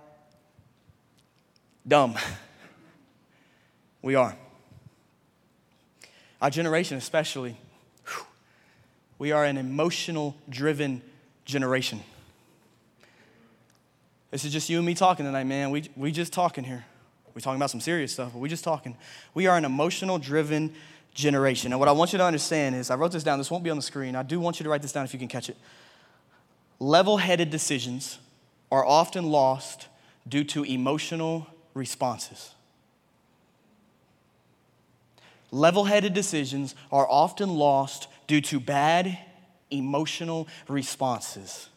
[1.87, 2.15] dumb.
[4.01, 4.35] We are.
[6.41, 7.57] Our generation, especially,
[9.19, 11.03] we are an emotional driven
[11.45, 12.01] generation.
[14.31, 15.69] This is just you and me talking tonight, man.
[15.69, 16.85] We, we just talking here.
[17.35, 18.97] We're talking about some serious stuff, but we just talking.
[19.35, 20.73] We are an emotional driven
[21.13, 21.71] generation.
[21.71, 23.69] And what I want you to understand is I wrote this down, this won't be
[23.69, 24.15] on the screen.
[24.15, 25.57] I do want you to write this down if you can catch it.
[26.79, 28.19] Level headed decisions
[28.71, 29.87] are often lost
[30.27, 32.53] due to emotional responses.
[35.51, 39.17] Level headed decisions are often lost due to bad
[39.69, 41.69] emotional responses.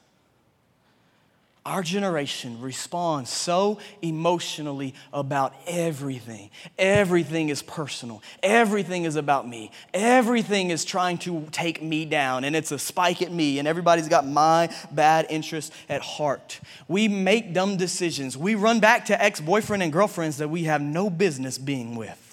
[1.67, 6.51] Our generation responds so emotionally about everything.
[6.79, 8.23] Everything is personal.
[8.41, 9.73] Everything is about me.
[9.93, 14.07] Everything is trying to take me down, and it's a spike at me, and everybody's
[14.07, 16.61] got my bad interest at heart.
[16.87, 18.37] We make dumb decisions.
[18.37, 22.27] We run back to ex boyfriend and girlfriends that we have no business being with.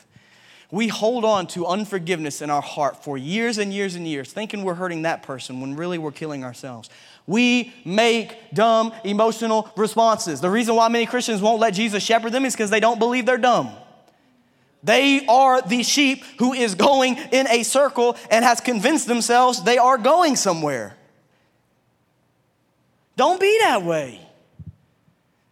[0.74, 4.64] We hold on to unforgiveness in our heart for years and years and years, thinking
[4.64, 6.90] we're hurting that person when really we're killing ourselves.
[7.26, 10.42] We make dumb emotional responses.
[10.42, 13.26] The reason why many Christians won't let Jesus shepherd them is because they don't believe
[13.26, 13.72] they're dumb.
[14.84, 19.78] They are the sheep who is going in a circle and has convinced themselves they
[19.78, 20.98] are going somewhere.
[23.16, 24.20] Don't be that way.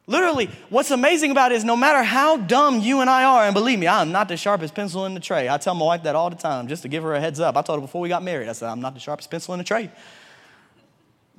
[0.07, 3.53] Literally, what's amazing about it is no matter how dumb you and I are, and
[3.53, 5.47] believe me, I'm not the sharpest pencil in the tray.
[5.47, 7.55] I tell my wife that all the time just to give her a heads up.
[7.55, 9.59] I told her before we got married, I said, I'm not the sharpest pencil in
[9.59, 9.89] the tray.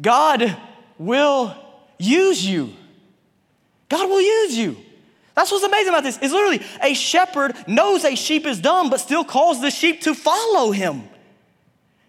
[0.02, 0.56] God
[0.98, 1.56] will
[1.98, 2.74] use you.
[3.88, 4.76] God will use you.
[5.34, 6.18] That's what's amazing about this.
[6.18, 10.14] Is literally a shepherd knows a sheep is dumb, but still calls the sheep to
[10.14, 11.04] follow him.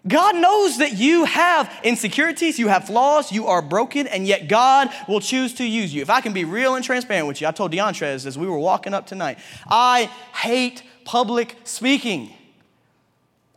[0.06, 4.90] God knows that you have insecurities, you have flaws, you are broken, and yet God
[5.08, 6.02] will choose to use you.
[6.02, 8.58] If I can be real and transparent with you, I told DeAntrez as we were
[8.58, 12.34] walking up tonight, I hate public speaking.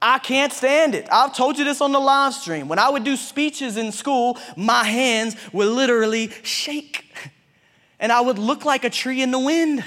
[0.01, 1.07] I can't stand it.
[1.11, 2.67] I've told you this on the live stream.
[2.67, 7.05] When I would do speeches in school, my hands would literally shake.
[7.99, 9.83] And I would look like a tree in the wind.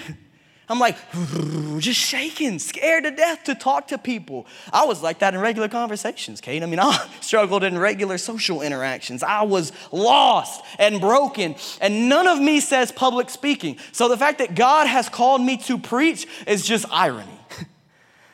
[0.69, 0.97] I'm like,
[1.79, 4.47] just shaking, scared to death to talk to people.
[4.73, 6.63] I was like that in regular conversations, Kate.
[6.63, 9.25] I mean, I struggled in regular social interactions.
[9.25, 13.79] I was lost and broken, and none of me says public speaking.
[13.91, 17.40] So the fact that God has called me to preach is just irony.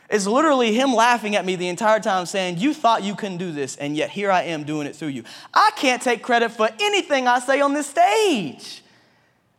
[0.09, 3.51] It's literally him laughing at me the entire time saying, You thought you couldn't do
[3.51, 5.25] this, and yet here I am doing it through you.
[5.53, 8.83] I can't take credit for anything I say on this stage.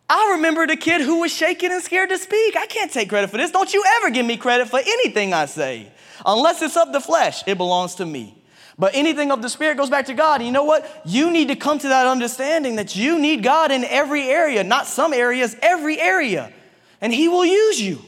[0.10, 2.56] I remember the kid who was shaking and scared to speak.
[2.56, 3.52] I can't take credit for this.
[3.52, 5.92] Don't you ever give me credit for anything I say.
[6.26, 8.38] Unless it's of the flesh, it belongs to me.
[8.80, 10.40] But anything of the spirit goes back to God.
[10.40, 11.02] And you know what?
[11.04, 14.86] You need to come to that understanding that you need God in every area, not
[14.86, 16.54] some areas, every area.
[17.02, 18.00] And He will use you.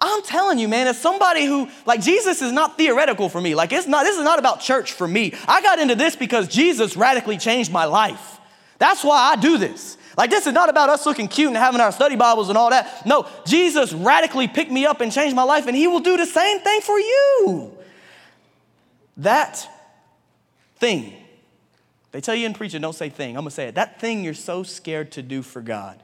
[0.00, 3.54] I'm telling you, man, as somebody who, like, Jesus is not theoretical for me.
[3.54, 5.34] Like, it's not, this is not about church for me.
[5.48, 8.38] I got into this because Jesus radically changed my life.
[8.78, 9.96] That's why I do this.
[10.16, 12.70] Like, this is not about us looking cute and having our study Bibles and all
[12.70, 13.06] that.
[13.06, 16.26] No, Jesus radically picked me up and changed my life, and He will do the
[16.26, 17.72] same thing for you.
[19.16, 19.68] That
[20.76, 21.14] thing,
[22.12, 23.36] they tell you in preaching, don't say thing.
[23.36, 23.74] I'm gonna say it.
[23.76, 26.00] That thing you're so scared to do for God,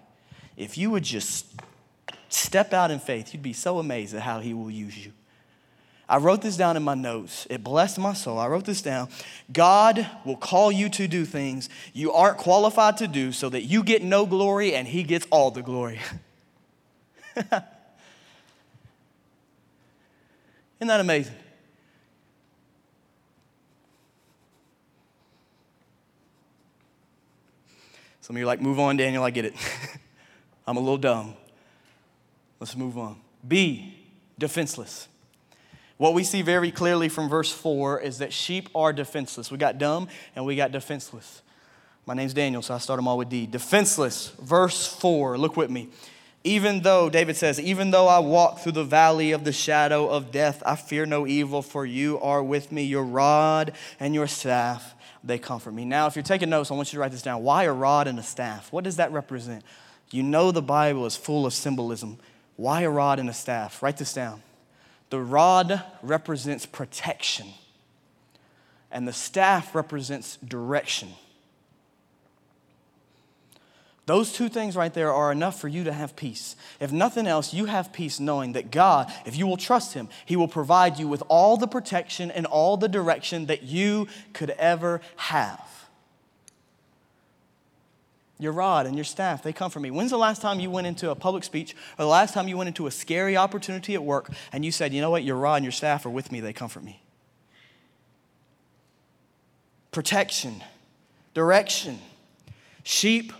[0.56, 1.46] if you would just
[2.32, 5.12] step out in faith, you'd be so amazed at how He will use you.
[6.08, 7.46] I wrote this down in my notes.
[7.48, 8.36] It blessed my soul.
[8.36, 9.08] I wrote this down.
[9.52, 13.84] God will call you to do things you aren't qualified to do so that you
[13.84, 16.00] get no glory and He gets all the glory.
[17.36, 17.62] Isn't
[20.80, 21.34] that amazing?
[28.20, 29.54] Some of you are like, move on, Daniel, I get it.
[30.66, 31.34] I'm a little dumb.
[32.60, 33.16] Let's move on.
[33.46, 33.94] B,
[34.38, 35.08] defenseless.
[35.96, 39.50] What we see very clearly from verse 4 is that sheep are defenseless.
[39.50, 41.42] We got dumb and we got defenseless.
[42.06, 43.46] My name's Daniel, so I start them all with D.
[43.46, 45.36] Defenseless, verse 4.
[45.38, 45.88] Look with me.
[46.42, 50.32] Even though, David says, even though I walk through the valley of the shadow of
[50.32, 52.84] death, I fear no evil, for you are with me.
[52.84, 55.84] Your rod and your staff, they comfort me.
[55.84, 57.42] Now, if you're taking notes, I want you to write this down.
[57.42, 58.72] Why a rod and a staff?
[58.72, 59.62] What does that represent?
[60.10, 62.18] You know the Bible is full of symbolism.
[62.60, 63.82] Why a rod and a staff?
[63.82, 64.42] Write this down.
[65.08, 67.46] The rod represents protection,
[68.92, 71.08] and the staff represents direction.
[74.04, 76.54] Those two things right there are enough for you to have peace.
[76.80, 80.36] If nothing else, you have peace knowing that God, if you will trust Him, He
[80.36, 85.00] will provide you with all the protection and all the direction that you could ever
[85.16, 85.69] have.
[88.40, 89.90] Your rod and your staff, they come from me.
[89.90, 92.56] When's the last time you went into a public speech or the last time you
[92.56, 95.56] went into a scary opportunity at work and you said, you know what, your rod
[95.56, 97.02] and your staff are with me, they comfort me?
[99.92, 100.62] Protection,
[101.34, 101.98] direction.
[102.82, 103.32] Sheep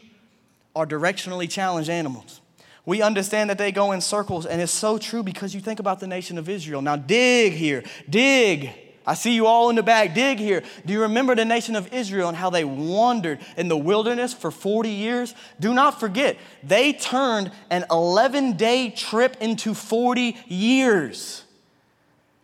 [0.76, 2.40] are directionally challenged animals.
[2.84, 6.01] We understand that they go in circles, and it's so true because you think about
[6.01, 6.82] the nation of Israel.
[6.82, 8.70] Now, dig here, dig
[9.07, 10.14] I see you all in the back.
[10.14, 10.62] Dig here.
[10.84, 14.51] Do you remember the nation of Israel and how they wandered in the wilderness for
[14.51, 15.34] 40 years?
[15.59, 21.44] Do not forget, they turned an 11 day trip into 40 years.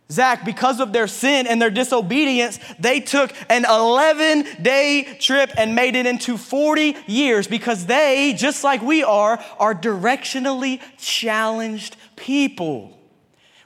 [0.09, 5.75] Zach, because of their sin and their disobedience, they took an 11 day trip and
[5.75, 12.96] made it into 40 years because they, just like we are, are directionally challenged people.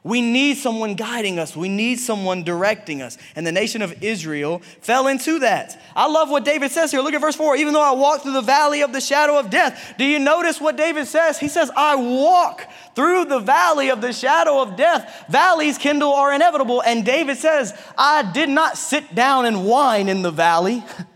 [0.04, 1.56] We need someone guiding us.
[1.56, 3.20] We need someone directing us.
[3.36, 5.80] And the nation of Israel fell into that.
[5.96, 7.02] I love what David says here.
[7.02, 7.56] Look at verse 4.
[7.58, 9.94] Even though I walk through the valley of the shadow of death.
[10.00, 11.38] Do you notice what David says?
[11.38, 15.26] He says, I walk through the valley of the shadow of death.
[15.30, 16.82] Valleys, Kendall, are inevitable.
[16.82, 20.84] And David says, I did not sit down and whine in the valley.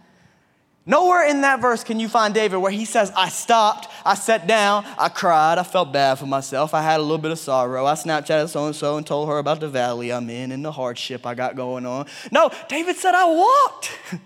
[0.87, 4.45] Nowhere in that verse can you find David where he says, I stopped, I sat
[4.45, 7.87] down, I cried, I felt bad for myself, I had a little bit of sorrow,
[7.87, 10.71] I Snapchatted so and so and told her about the valley I'm in and the
[10.71, 12.05] hardship I got going on.
[12.31, 13.97] No, David said, I walked.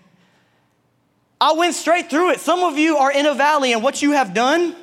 [1.41, 2.41] I went straight through it.
[2.41, 4.76] Some of you are in a valley, and what you have done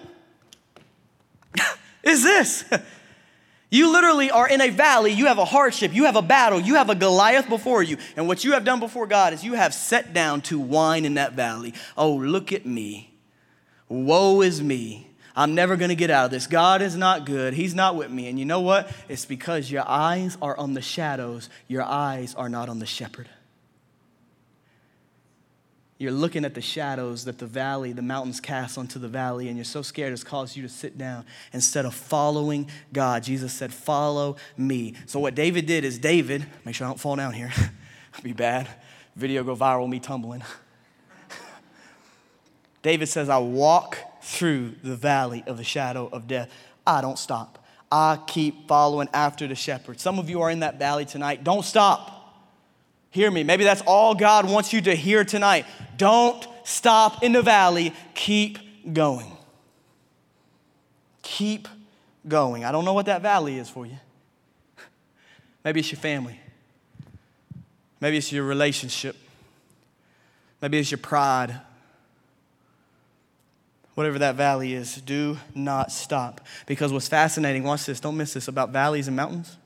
[2.02, 2.64] is this.
[3.76, 6.76] You literally are in a valley, you have a hardship, you have a battle, you
[6.76, 7.98] have a Goliath before you.
[8.16, 11.14] And what you have done before God is you have sat down to whine in
[11.14, 11.74] that valley.
[11.94, 13.12] Oh, look at me.
[13.90, 15.10] Woe is me.
[15.36, 16.46] I'm never going to get out of this.
[16.46, 17.52] God is not good.
[17.52, 18.28] He's not with me.
[18.28, 18.90] And you know what?
[19.10, 23.28] It's because your eyes are on the shadows, your eyes are not on the shepherd.
[25.98, 29.56] You're looking at the shadows that the valley, the mountains cast onto the valley, and
[29.56, 31.24] you're so scared it's caused you to sit down
[31.54, 33.22] instead of following God.
[33.22, 34.94] Jesus said, Follow me.
[35.06, 37.50] So, what David did is, David, make sure I don't fall down here,
[38.22, 38.68] be bad.
[39.14, 40.42] Video go viral, me tumbling.
[42.82, 46.50] David says, I walk through the valley of the shadow of death.
[46.86, 47.64] I don't stop.
[47.90, 49.98] I keep following after the shepherd.
[49.98, 51.42] Some of you are in that valley tonight.
[51.42, 52.15] Don't stop.
[53.16, 53.44] Hear me.
[53.44, 55.64] Maybe that's all God wants you to hear tonight.
[55.96, 57.94] Don't stop in the valley.
[58.12, 59.34] Keep going.
[61.22, 61.66] Keep
[62.28, 62.66] going.
[62.66, 63.96] I don't know what that valley is for you.
[65.64, 66.38] Maybe it's your family.
[68.02, 69.16] Maybe it's your relationship.
[70.60, 71.58] Maybe it's your pride.
[73.94, 76.42] Whatever that valley is, do not stop.
[76.66, 79.56] Because what's fascinating, watch this, don't miss this about valleys and mountains.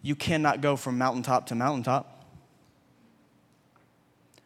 [0.00, 2.12] You cannot go from mountaintop to mountaintop.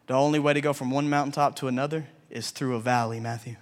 [0.08, 3.56] The only way to go from one mountaintop to another is through a valley, Matthew.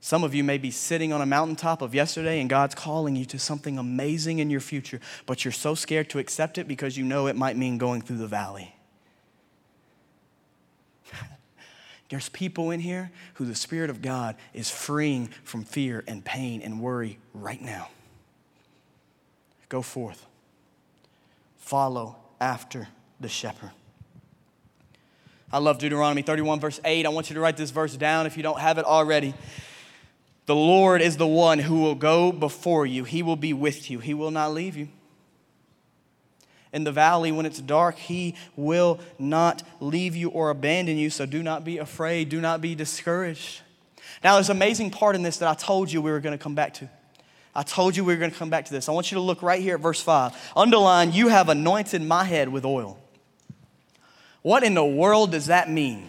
[0.00, 3.24] Some of you may be sitting on a mountaintop of yesterday and God's calling you
[3.26, 7.04] to something amazing in your future, but you're so scared to accept it because you
[7.04, 8.74] know it might mean going through the valley.
[12.08, 16.60] There's people in here who the Spirit of God is freeing from fear and pain
[16.60, 17.88] and worry right now.
[19.68, 20.26] Go forth,
[21.56, 22.88] follow after
[23.20, 23.70] the shepherd.
[25.56, 27.06] I love Deuteronomy 31, verse 8.
[27.06, 29.32] I want you to write this verse down if you don't have it already.
[30.44, 33.98] The Lord is the one who will go before you, He will be with you,
[33.98, 34.88] He will not leave you.
[36.74, 37.96] in the valley when it's dark.
[37.96, 41.08] He will not leave you or abandon you.
[41.08, 42.28] So do not be afraid.
[42.28, 43.62] Do not be discouraged.
[44.22, 46.42] Now, there's an amazing part in this that I told you we were going to
[46.42, 46.90] come back to.
[47.54, 48.90] I told you we were going to come back to this.
[48.90, 50.52] I want you to look right here at verse 5.
[50.54, 52.98] Underline, you have anointed my head with oil.
[54.46, 56.08] What in the world does that mean?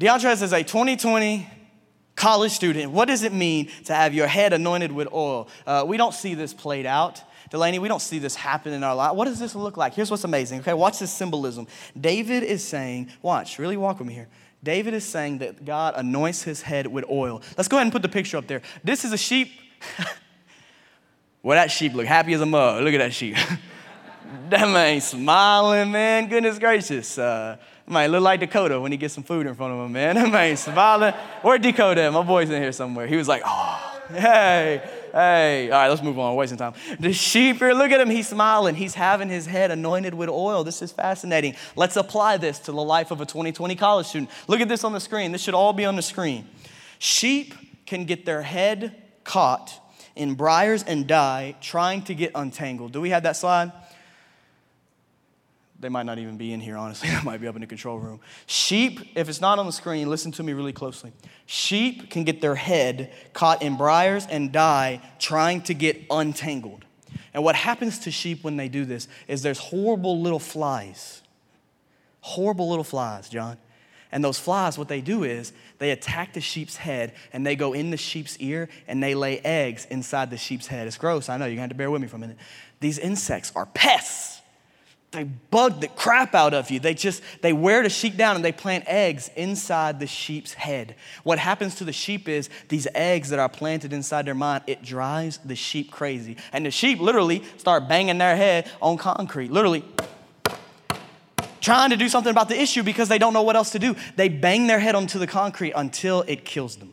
[0.00, 1.48] DeAndres is a 2020
[2.16, 2.90] college student.
[2.90, 5.46] What does it mean to have your head anointed with oil?
[5.64, 7.22] Uh, we don't see this played out.
[7.50, 9.14] Delaney, we don't see this happen in our life.
[9.14, 9.94] What does this look like?
[9.94, 10.62] Here's what's amazing.
[10.62, 11.68] Okay, watch this symbolism.
[12.00, 14.26] David is saying, watch, really walk with me here.
[14.64, 17.40] David is saying that God anoints his head with oil.
[17.56, 18.62] Let's go ahead and put the picture up there.
[18.82, 19.52] This is a sheep.
[21.44, 22.82] well, that sheep look happy as a mug.
[22.82, 23.36] Look at that sheep.
[24.50, 26.28] that man smiling, man.
[26.28, 27.18] Goodness gracious.
[27.18, 27.56] Uh,
[27.86, 30.14] might look like Dakota when he gets some food in front of him, man.
[30.14, 31.12] That man smiling.
[31.42, 32.10] Where Dakota?
[32.10, 33.06] My boy's in here somewhere.
[33.06, 34.82] He was like, oh, hey,
[35.12, 35.70] hey.
[35.70, 36.34] All right, let's move on.
[36.36, 36.74] Wasting time.
[36.98, 38.08] The sheep here, look at him.
[38.08, 38.74] He's smiling.
[38.74, 40.64] He's having his head anointed with oil.
[40.64, 41.56] This is fascinating.
[41.76, 44.30] Let's apply this to the life of a 2020 college student.
[44.48, 45.32] Look at this on the screen.
[45.32, 46.46] This should all be on the screen.
[46.98, 47.54] Sheep
[47.86, 49.80] can get their head caught
[50.16, 52.92] in briars and die trying to get untangled.
[52.92, 53.72] Do we have that slide?
[55.84, 57.10] They might not even be in here, honestly.
[57.14, 58.18] They might be up in the control room.
[58.46, 61.12] Sheep, if it's not on the screen, listen to me really closely.
[61.44, 66.86] Sheep can get their head caught in briars and die trying to get untangled.
[67.34, 71.20] And what happens to sheep when they do this is there's horrible little flies.
[72.20, 73.58] Horrible little flies, John.
[74.10, 77.74] And those flies, what they do is they attack the sheep's head and they go
[77.74, 80.86] in the sheep's ear and they lay eggs inside the sheep's head.
[80.86, 82.38] It's gross, I know, you're gonna have to bear with me for a minute.
[82.80, 84.33] These insects are pests
[85.14, 86.80] they bug the crap out of you.
[86.80, 90.96] They just, they wear the sheep down and they plant eggs inside the sheep's head.
[91.22, 94.82] What happens to the sheep is these eggs that are planted inside their mind, it
[94.82, 96.36] drives the sheep crazy.
[96.52, 99.84] And the sheep literally start banging their head on concrete, literally
[101.60, 103.96] trying to do something about the issue because they don't know what else to do.
[104.16, 106.92] They bang their head onto the concrete until it kills them.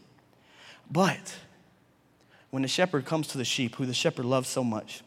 [0.90, 1.36] But
[2.52, 5.04] when the shepherd comes to the sheep, who the shepherd loves so much,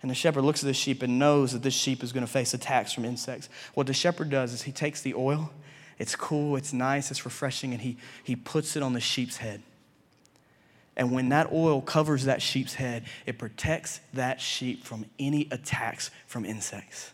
[0.00, 2.30] and the shepherd looks at the sheep and knows that this sheep is going to
[2.30, 3.48] face attacks from insects.
[3.74, 5.50] What the shepherd does is he takes the oil,
[5.98, 9.62] it's cool, it's nice, it's refreshing, and he, he puts it on the sheep's head.
[10.96, 16.10] And when that oil covers that sheep's head, it protects that sheep from any attacks
[16.26, 17.12] from insects.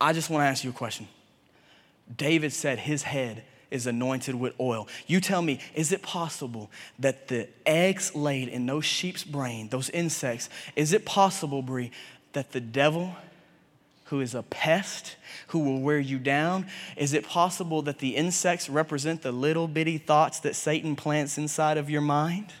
[0.00, 1.08] I just want to ask you a question.
[2.14, 3.42] David said his head
[3.76, 4.88] is anointed with oil.
[5.06, 9.88] You tell me, is it possible that the eggs laid in those sheep's brain, those
[9.90, 11.92] insects, is it possible, Brie,
[12.32, 13.14] that the devil,
[14.06, 15.16] who is a pest,
[15.48, 16.66] who will wear you down,
[16.96, 21.78] is it possible that the insects represent the little bitty thoughts that Satan plants inside
[21.78, 22.52] of your mind?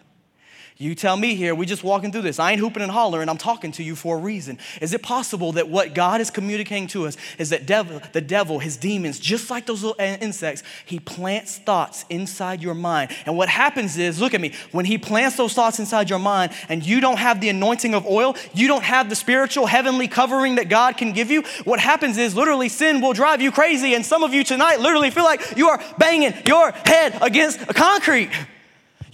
[0.78, 2.38] You tell me here, we just walking through this.
[2.38, 4.58] I ain't hooping and hollering, I'm talking to you for a reason.
[4.82, 8.58] Is it possible that what God is communicating to us is that devil, the devil,
[8.58, 13.10] his demons, just like those little insects, he plants thoughts inside your mind.
[13.24, 16.52] And what happens is, look at me, when he plants those thoughts inside your mind
[16.68, 20.56] and you don't have the anointing of oil, you don't have the spiritual heavenly covering
[20.56, 23.94] that God can give you, what happens is literally sin will drive you crazy.
[23.94, 27.72] And some of you tonight literally feel like you are banging your head against a
[27.72, 28.28] concrete.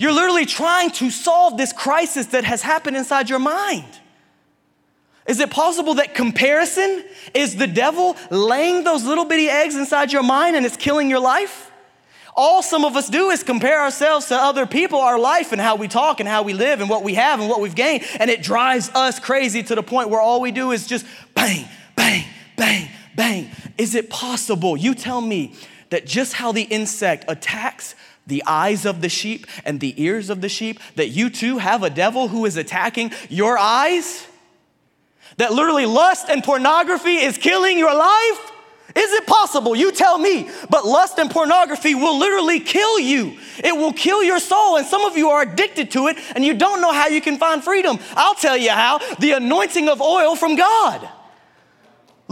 [0.03, 3.87] You're literally trying to solve this crisis that has happened inside your mind.
[5.29, 10.25] Is it possible that comparison is the devil laying those little bitty eggs inside your
[10.25, 11.71] mind and it's killing your life?
[12.35, 15.77] All some of us do is compare ourselves to other people, our life, and how
[15.77, 18.03] we talk and how we live and what we have and what we've gained.
[18.19, 21.65] And it drives us crazy to the point where all we do is just bang,
[21.95, 22.25] bang,
[22.57, 23.53] bang, bang.
[23.79, 24.77] Is it possible?
[24.77, 25.55] You tell me
[25.91, 27.95] that just how the insect attacks
[28.27, 31.83] the eyes of the sheep and the ears of the sheep, that you too have
[31.83, 34.27] a devil who is attacking your eyes?
[35.39, 38.53] That literally lust and pornography is killing your life?
[38.95, 39.75] Is it possible?
[39.75, 40.51] You tell me.
[40.69, 43.39] But lust and pornography will literally kill you.
[43.59, 44.77] It will kill your soul.
[44.77, 47.39] And some of you are addicted to it and you don't know how you can
[47.39, 47.99] find freedom.
[48.15, 51.09] I'll tell you how the anointing of oil from God.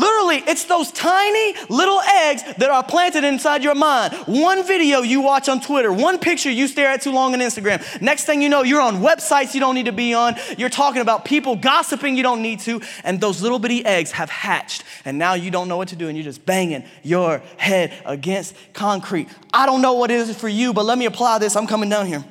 [0.01, 4.15] Literally, it's those tiny little eggs that are planted inside your mind.
[4.27, 8.01] One video you watch on Twitter, one picture you stare at too long on Instagram.
[8.01, 10.37] Next thing you know, you're on websites you don't need to be on.
[10.57, 12.81] You're talking about people gossiping you don't need to.
[13.05, 14.85] And those little bitty eggs have hatched.
[15.05, 18.55] And now you don't know what to do and you're just banging your head against
[18.73, 19.29] concrete.
[19.53, 21.57] I don't know what it is for you, but let me apply this.
[21.57, 22.25] I'm coming down here.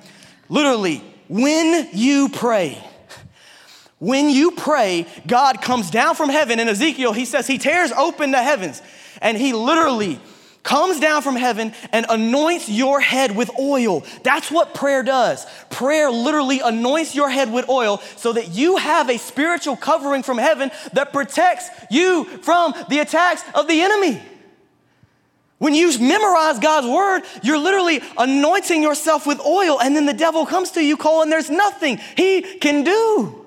[0.49, 2.83] Literally, when you pray,
[3.99, 6.59] when you pray, God comes down from heaven.
[6.59, 8.81] In Ezekiel, he says he tears open the heavens
[9.21, 10.19] and he literally
[10.63, 14.03] comes down from heaven and anoints your head with oil.
[14.23, 15.45] That's what prayer does.
[15.69, 20.37] Prayer literally anoints your head with oil so that you have a spiritual covering from
[20.37, 24.21] heaven that protects you from the attacks of the enemy.
[25.57, 30.45] When you memorize God's word, you're literally anointing yourself with oil, and then the devil
[30.45, 33.38] comes to you, Cole, and there's nothing he can do.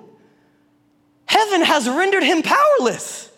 [1.33, 3.31] Heaven has rendered him powerless.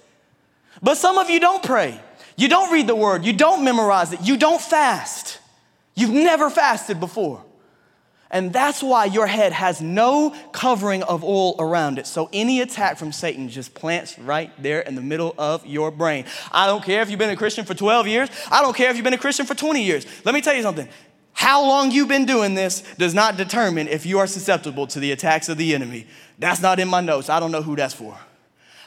[0.83, 1.97] But some of you don't pray.
[2.35, 3.23] You don't read the word.
[3.23, 4.19] You don't memorize it.
[4.21, 5.39] You don't fast.
[5.95, 7.41] You've never fasted before.
[8.29, 12.05] And that's why your head has no covering of oil around it.
[12.05, 16.25] So any attack from Satan just plants right there in the middle of your brain.
[16.51, 18.29] I don't care if you've been a Christian for 12 years.
[18.51, 20.05] I don't care if you've been a Christian for 20 years.
[20.25, 20.89] Let me tell you something.
[21.35, 25.11] How long you've been doing this does not determine if you are susceptible to the
[25.11, 26.07] attacks of the enemy.
[26.39, 27.29] That's not in my notes.
[27.29, 28.17] I don't know who that's for.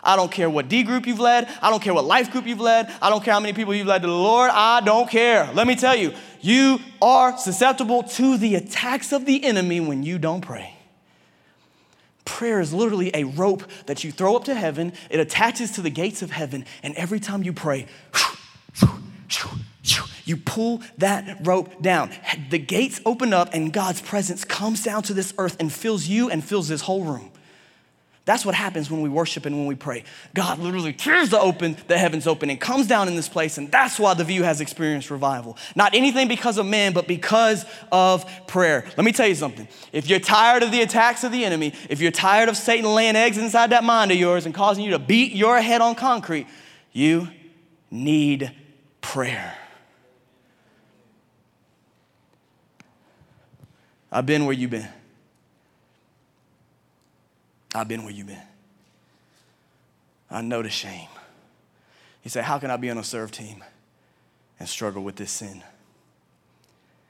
[0.02, 1.46] I don't care what D group you've led.
[1.60, 2.90] I don't care what life group you've led.
[3.02, 4.50] I don't care how many people you've led to the Lord.
[4.50, 5.50] I don't care.
[5.52, 10.18] Let me tell you, you are susceptible to the attacks of the enemy when you
[10.18, 10.74] don't pray.
[12.24, 15.90] Prayer is literally a rope that you throw up to heaven, it attaches to the
[15.90, 17.86] gates of heaven, and every time you pray,
[20.24, 22.10] you pull that rope down.
[22.50, 26.30] The gates open up, and God's presence comes down to this earth and fills you
[26.30, 27.30] and fills this whole room.
[28.28, 30.04] That's what happens when we worship and when we pray.
[30.34, 33.72] God literally tears the open, the heavens open, and comes down in this place, and
[33.72, 35.56] that's why the Vue has experienced revival.
[35.74, 38.84] Not anything because of man, but because of prayer.
[38.98, 39.66] Let me tell you something.
[39.94, 43.16] If you're tired of the attacks of the enemy, if you're tired of Satan laying
[43.16, 46.46] eggs inside that mind of yours and causing you to beat your head on concrete,
[46.92, 47.28] you
[47.90, 48.52] need
[49.08, 49.56] prayer.
[54.12, 54.88] I've been where you've been.
[57.74, 58.42] I've been where you've been.
[60.30, 61.08] I know the shame.
[62.20, 63.64] He said, How can I be on a serve team
[64.60, 65.62] and struggle with this sin?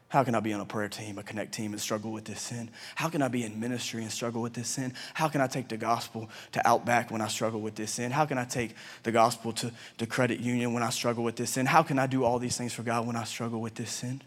[0.09, 2.41] How can I be on a prayer team, a connect team, and struggle with this
[2.41, 2.71] sin?
[2.95, 4.95] How can I be in ministry and struggle with this sin?
[5.13, 8.11] How can I take the gospel to Outback when I struggle with this sin?
[8.11, 11.51] How can I take the gospel to the credit union when I struggle with this
[11.51, 11.67] sin?
[11.67, 14.23] How can I do all these things for God when I struggle with this sin?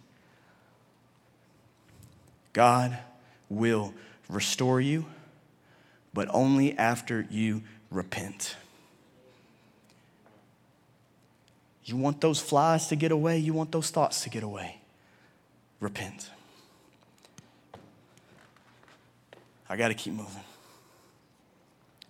[2.53, 2.97] God
[3.49, 3.93] will
[4.29, 5.05] restore you
[6.13, 8.55] but only after you repent.
[11.85, 14.80] You want those flies to get away, you want those thoughts to get away.
[15.81, 16.29] Repent.
[19.69, 20.43] I got to keep moving.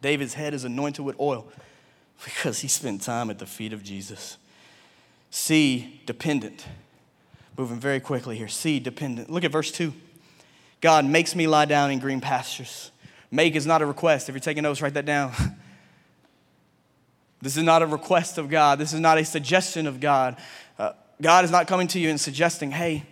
[0.01, 1.47] David's head is anointed with oil
[2.23, 4.37] because he spent time at the feet of Jesus.
[5.29, 6.65] C, dependent.
[7.57, 8.47] Moving very quickly here.
[8.47, 9.29] C, dependent.
[9.29, 9.93] Look at verse 2.
[10.81, 12.91] God makes me lie down in green pastures.
[13.29, 14.27] Make is not a request.
[14.27, 15.31] If you're taking notes, write that down.
[17.41, 18.79] this is not a request of God.
[18.79, 20.37] This is not a suggestion of God.
[20.77, 23.05] Uh, God is not coming to you and suggesting, hey,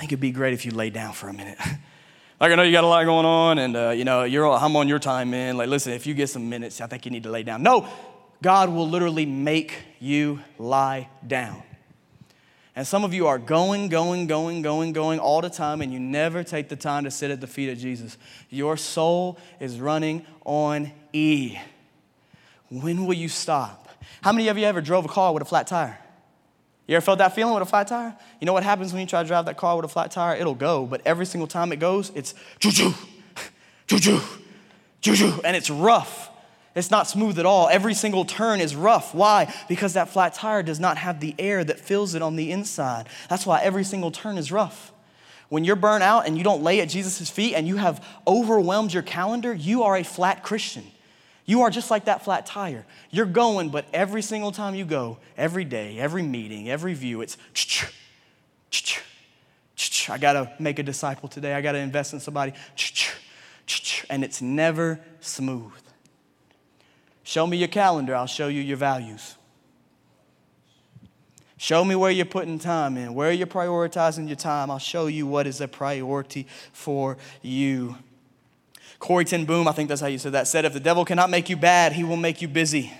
[0.00, 1.58] think it'd be great if you lay down for a minute.
[2.40, 4.74] like I know you got a lot going on, and uh, you know you're I'm
[4.74, 5.58] on your time, man.
[5.58, 7.62] Like listen, if you get some minutes, I think you need to lay down.
[7.62, 7.86] No,
[8.40, 11.62] God will literally make you lie down.
[12.74, 16.00] And some of you are going, going, going, going, going all the time, and you
[16.00, 18.16] never take the time to sit at the feet of Jesus.
[18.48, 21.58] Your soul is running on E.
[22.70, 23.88] When will you stop?
[24.22, 25.98] How many of you ever drove a car with a flat tire?
[26.90, 28.16] You ever felt that feeling with a flat tire?
[28.40, 30.34] You know what happens when you try to drive that car with a flat tire?
[30.34, 32.92] It'll go, but every single time it goes, it's choo choo,
[33.86, 34.20] choo choo,
[35.00, 36.30] choo choo, and it's rough.
[36.74, 37.68] It's not smooth at all.
[37.68, 39.14] Every single turn is rough.
[39.14, 39.54] Why?
[39.68, 43.08] Because that flat tire does not have the air that fills it on the inside.
[43.28, 44.92] That's why every single turn is rough.
[45.48, 48.92] When you're burnt out and you don't lay at Jesus' feet and you have overwhelmed
[48.92, 50.90] your calendar, you are a flat Christian.
[51.50, 52.86] You are just like that flat tire.
[53.10, 57.36] You're going, but every single time you go, every day, every meeting, every view, it's
[60.08, 61.52] I gotta make a disciple today.
[61.52, 62.52] I gotta invest in somebody.
[64.08, 65.72] And it's never smooth.
[67.24, 69.34] Show me your calendar, I'll show you your values.
[71.56, 74.70] Show me where you're putting time in, where you're prioritizing your time.
[74.70, 77.96] I'll show you what is a priority for you.
[79.00, 81.30] Corrie ten Boom, I think that's how you said that, said, If the devil cannot
[81.30, 82.92] make you bad, he will make you busy.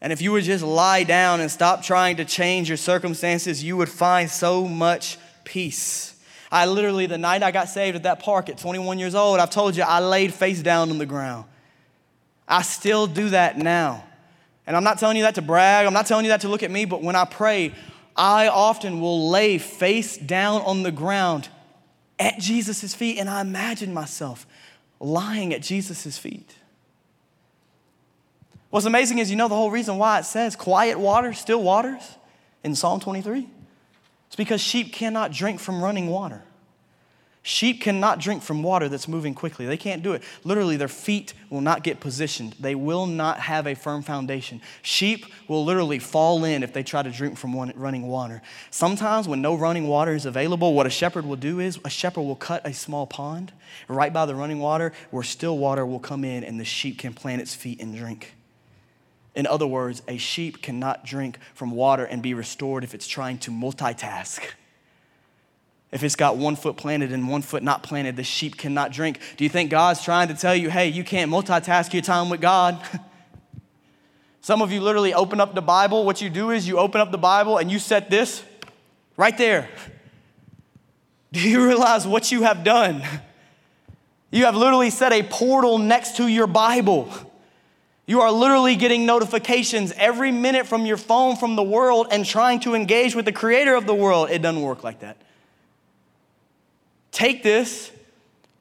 [0.00, 3.76] And if you would just lie down and stop trying to change your circumstances, you
[3.76, 6.14] would find so much peace.
[6.50, 9.50] I literally, the night I got saved at that park at 21 years old, I've
[9.50, 11.44] told you, I laid face down on the ground.
[12.48, 14.04] I still do that now.
[14.66, 16.62] And I'm not telling you that to brag, I'm not telling you that to look
[16.62, 17.74] at me, but when I pray,
[18.16, 21.48] I often will lay face down on the ground
[22.20, 24.46] at Jesus' feet, and I imagine myself
[25.00, 26.54] lying at Jesus' feet.
[28.68, 32.02] What's amazing is you know the whole reason why it says quiet water, still waters
[32.62, 33.48] in Psalm 23?
[34.28, 36.42] It's because sheep cannot drink from running water.
[37.42, 39.64] Sheep cannot drink from water that's moving quickly.
[39.64, 40.22] They can't do it.
[40.44, 42.54] Literally, their feet will not get positioned.
[42.60, 44.60] They will not have a firm foundation.
[44.82, 48.42] Sheep will literally fall in if they try to drink from running water.
[48.70, 52.22] Sometimes, when no running water is available, what a shepherd will do is a shepherd
[52.22, 53.52] will cut a small pond
[53.88, 57.14] right by the running water where still water will come in and the sheep can
[57.14, 58.34] plant its feet and drink.
[59.34, 63.38] In other words, a sheep cannot drink from water and be restored if it's trying
[63.38, 64.42] to multitask.
[65.92, 69.18] If it's got one foot planted and one foot not planted, the sheep cannot drink.
[69.36, 72.40] Do you think God's trying to tell you, hey, you can't multitask your time with
[72.40, 72.80] God?
[74.40, 76.04] Some of you literally open up the Bible.
[76.04, 78.42] What you do is you open up the Bible and you set this
[79.16, 79.68] right there.
[81.32, 83.02] Do you realize what you have done?
[84.32, 87.10] You have literally set a portal next to your Bible.
[88.06, 92.60] You are literally getting notifications every minute from your phone from the world and trying
[92.60, 94.30] to engage with the creator of the world.
[94.30, 95.16] It doesn't work like that.
[97.12, 97.90] Take this,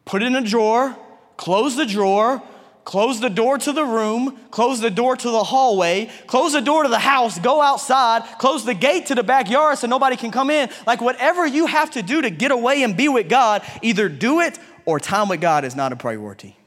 [0.06, 0.96] put it in a drawer,
[1.38, 2.42] close the drawer,
[2.84, 6.84] close the door to the room, close the door to the hallway, close the door
[6.84, 10.50] to the house, go outside, close the gate to the backyard so nobody can come
[10.50, 10.70] in.
[10.88, 14.40] Like whatever you have to do to get away and be with God, either do
[14.40, 16.58] it or time with God is not a priority.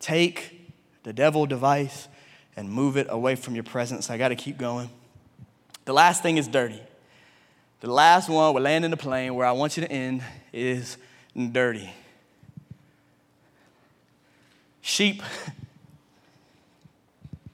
[0.00, 0.72] Take
[1.02, 2.08] the devil device
[2.56, 4.08] and move it away from your presence.
[4.08, 4.88] I got to keep going.
[5.84, 6.80] The last thing is dirty.
[7.82, 10.22] The last one, we're landing the plane where I want you to end,
[10.52, 10.96] is
[11.36, 11.92] dirty.
[14.80, 15.20] Sheep,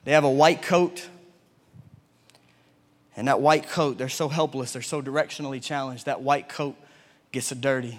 [0.05, 1.09] they have a white coat.
[3.17, 6.05] And that white coat, they're so helpless, they're so directionally challenged.
[6.05, 6.77] That white coat
[7.33, 7.99] gets dirty.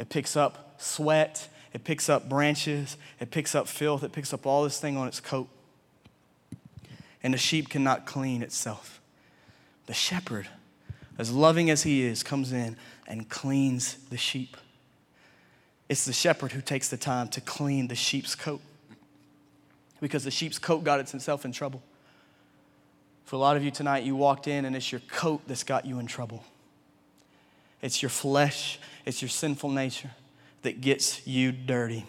[0.00, 4.44] It picks up sweat, it picks up branches, it picks up filth, it picks up
[4.44, 5.48] all this thing on its coat.
[7.22, 9.00] And the sheep cannot clean itself.
[9.86, 10.48] The shepherd,
[11.18, 14.56] as loving as he is, comes in and cleans the sheep.
[15.88, 18.60] It's the shepherd who takes the time to clean the sheep's coat
[20.00, 21.82] because the sheep's coat got itself in trouble.
[23.24, 25.86] For a lot of you tonight, you walked in and it's your coat that's got
[25.86, 26.44] you in trouble.
[27.80, 30.10] It's your flesh, it's your sinful nature
[30.62, 32.06] that gets you dirty.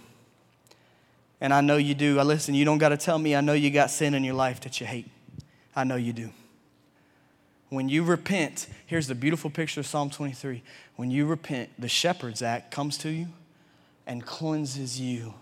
[1.41, 2.19] And I know you do.
[2.19, 3.35] I listen, you don't got to tell me.
[3.35, 5.09] I know you got sin in your life that you hate.
[5.75, 6.29] I know you do.
[7.73, 10.61] When you repent, here's the beautiful picture of Psalm 23.
[10.95, 13.29] When you repent, the shepherd's act comes to you
[14.05, 15.33] and cleanses you.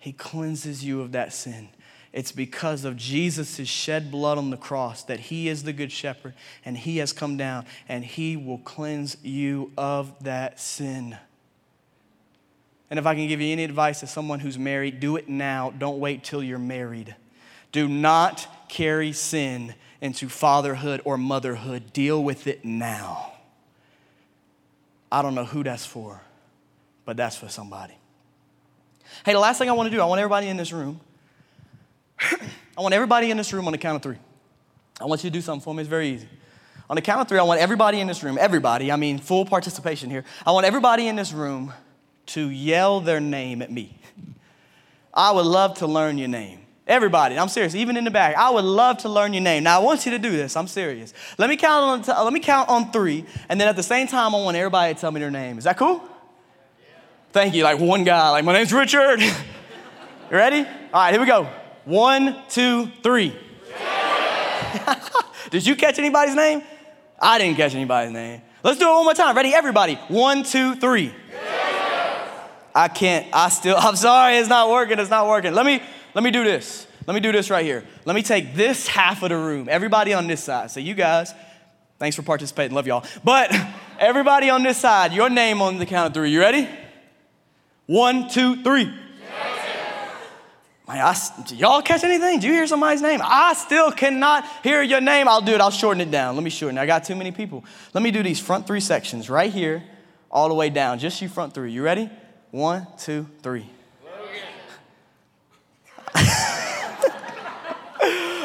[0.00, 1.68] He cleanses you of that sin.
[2.12, 6.34] It's because of Jesus' shed blood on the cross that He is the good shepherd
[6.64, 11.16] and He has come down and He will cleanse you of that sin.
[12.90, 15.72] And if I can give you any advice as someone who's married, do it now.
[15.78, 17.14] Don't wait till you're married.
[17.70, 21.92] Do not carry sin into fatherhood or motherhood.
[21.94, 23.32] Deal with it now.
[25.10, 26.20] I don't know who that's for,
[27.06, 27.94] but that's for somebody.
[29.24, 31.00] Hey, the last thing I want to do, I want everybody in this room,
[32.20, 34.18] I want everybody in this room on the count of three.
[35.00, 35.82] I want you to do something for me.
[35.82, 36.28] It's very easy.
[36.90, 39.44] On the count of three, I want everybody in this room, everybody, I mean full
[39.44, 40.24] participation here.
[40.44, 41.72] I want everybody in this room
[42.26, 43.98] to yell their name at me.
[45.14, 46.61] I would love to learn your name.
[46.86, 48.34] Everybody, I'm serious, even in the back.
[48.36, 49.62] I would love to learn your name.
[49.62, 50.56] Now, I want you to do this.
[50.56, 51.14] I'm serious.
[51.38, 54.08] Let me count on, t- let me count on three, and then at the same
[54.08, 55.58] time, I want everybody to tell me their name.
[55.58, 56.02] Is that cool?
[56.02, 56.84] Yeah.
[57.30, 57.62] Thank you.
[57.62, 59.20] Like one guy, like, my name's Richard.
[59.20, 59.32] you
[60.30, 60.58] ready?
[60.58, 61.48] All right, here we go.
[61.84, 63.36] One, two, three.
[65.50, 66.62] Did you catch anybody's name?
[67.20, 68.42] I didn't catch anybody's name.
[68.64, 69.36] Let's do it one more time.
[69.36, 69.94] Ready, everybody?
[70.08, 71.14] One, two, three.
[71.30, 71.62] Yeah.
[72.74, 75.54] I can't, I still, I'm sorry, it's not working, it's not working.
[75.54, 75.80] Let me,
[76.14, 76.86] let me do this.
[77.06, 77.84] Let me do this right here.
[78.04, 80.70] Let me take this half of the room, everybody on this side.
[80.70, 81.34] So, you guys,
[81.98, 82.74] thanks for participating.
[82.74, 83.04] Love y'all.
[83.24, 83.54] But
[83.98, 86.30] everybody on this side, your name on the count of three.
[86.30, 86.68] You ready?
[87.86, 88.92] One, two, three.
[90.88, 91.16] I,
[91.54, 92.40] y'all catch anything?
[92.40, 93.20] Do you hear somebody's name?
[93.22, 95.26] I still cannot hear your name.
[95.26, 95.60] I'll do it.
[95.60, 96.34] I'll shorten it down.
[96.34, 96.76] Let me shorten.
[96.76, 97.64] I got too many people.
[97.94, 99.82] Let me do these front three sections right here,
[100.30, 100.98] all the way down.
[100.98, 101.72] Just you front three.
[101.72, 102.10] You ready?
[102.50, 103.66] One, two, three.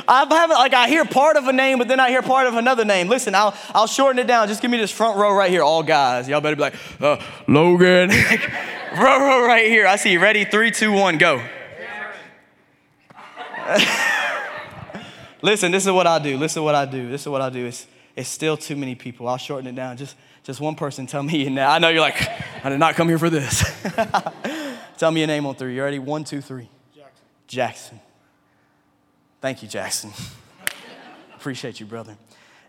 [0.07, 2.55] I'm having, like, I hear part of a name, but then I hear part of
[2.55, 3.09] another name.
[3.09, 4.47] Listen, I'll, I'll shorten it down.
[4.47, 6.29] Just give me this front row right here, all guys.
[6.29, 8.09] Y'all better be like, uh, Logan.
[8.97, 9.85] row, row right here.
[9.85, 10.19] I see you.
[10.19, 10.45] Ready?
[10.45, 11.43] Three, two, one, go.
[15.41, 16.37] Listen, this is what I do.
[16.37, 17.09] Listen what I do.
[17.09, 17.65] This is what I do.
[17.65, 17.85] It's,
[18.15, 19.27] it's still too many people.
[19.27, 19.97] I'll shorten it down.
[19.97, 21.45] Just, just one person tell me.
[21.47, 22.29] And I know you're like,
[22.63, 23.63] I did not come here for this.
[24.97, 25.75] tell me your name on three.
[25.75, 25.99] You ready?
[25.99, 26.69] One, two, three.
[27.47, 27.99] Jackson.
[29.39, 30.11] Thank you, Jackson.
[31.35, 32.17] Appreciate you, brother.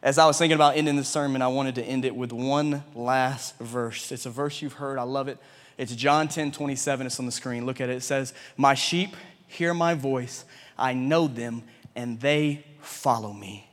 [0.03, 2.85] As I was thinking about ending the sermon, I wanted to end it with one
[2.95, 4.13] last verse.
[4.13, 5.39] It's a verse you've heard, I love it.
[5.79, 7.07] It's John 10 27.
[7.07, 7.65] It's on the screen.
[7.65, 7.97] Look at it.
[7.97, 9.17] It says, My sheep
[9.47, 10.45] hear my voice,
[10.77, 11.63] I know them,
[11.97, 13.69] and they follow me.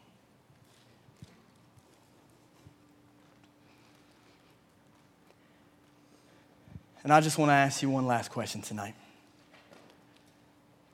[7.03, 8.95] And I just want to ask you one last question tonight.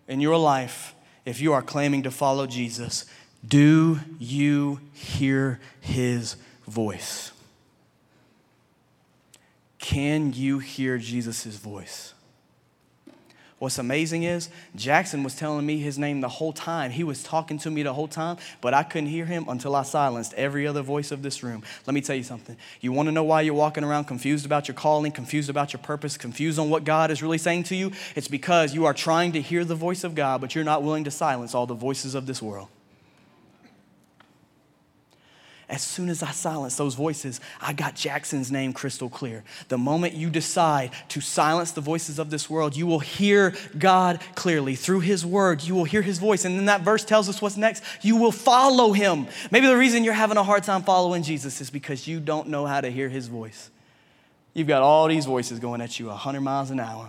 [0.10, 0.94] In your life,
[1.26, 3.06] if you are claiming to follow Jesus,
[3.46, 6.36] do you hear his
[6.68, 7.32] voice?
[9.80, 12.14] Can you hear Jesus' voice?
[13.62, 16.90] What's amazing is Jackson was telling me his name the whole time.
[16.90, 19.84] He was talking to me the whole time, but I couldn't hear him until I
[19.84, 21.62] silenced every other voice of this room.
[21.86, 22.58] Let me tell you something.
[22.80, 25.80] You want to know why you're walking around confused about your calling, confused about your
[25.84, 27.92] purpose, confused on what God is really saying to you?
[28.16, 31.04] It's because you are trying to hear the voice of God, but you're not willing
[31.04, 32.68] to silence all the voices of this world.
[35.72, 39.42] As soon as I silenced those voices, I got Jackson's name crystal clear.
[39.70, 44.20] The moment you decide to silence the voices of this world, you will hear God
[44.36, 44.76] clearly.
[44.76, 46.44] Through His word, you will hear His voice.
[46.44, 47.84] And then that verse tells us what's next.
[48.02, 49.28] You will follow Him.
[49.50, 52.66] Maybe the reason you're having a hard time following Jesus is because you don't know
[52.66, 53.72] how to hear His voice.
[54.54, 57.08] You've got all these voices going at you 100 miles an hour.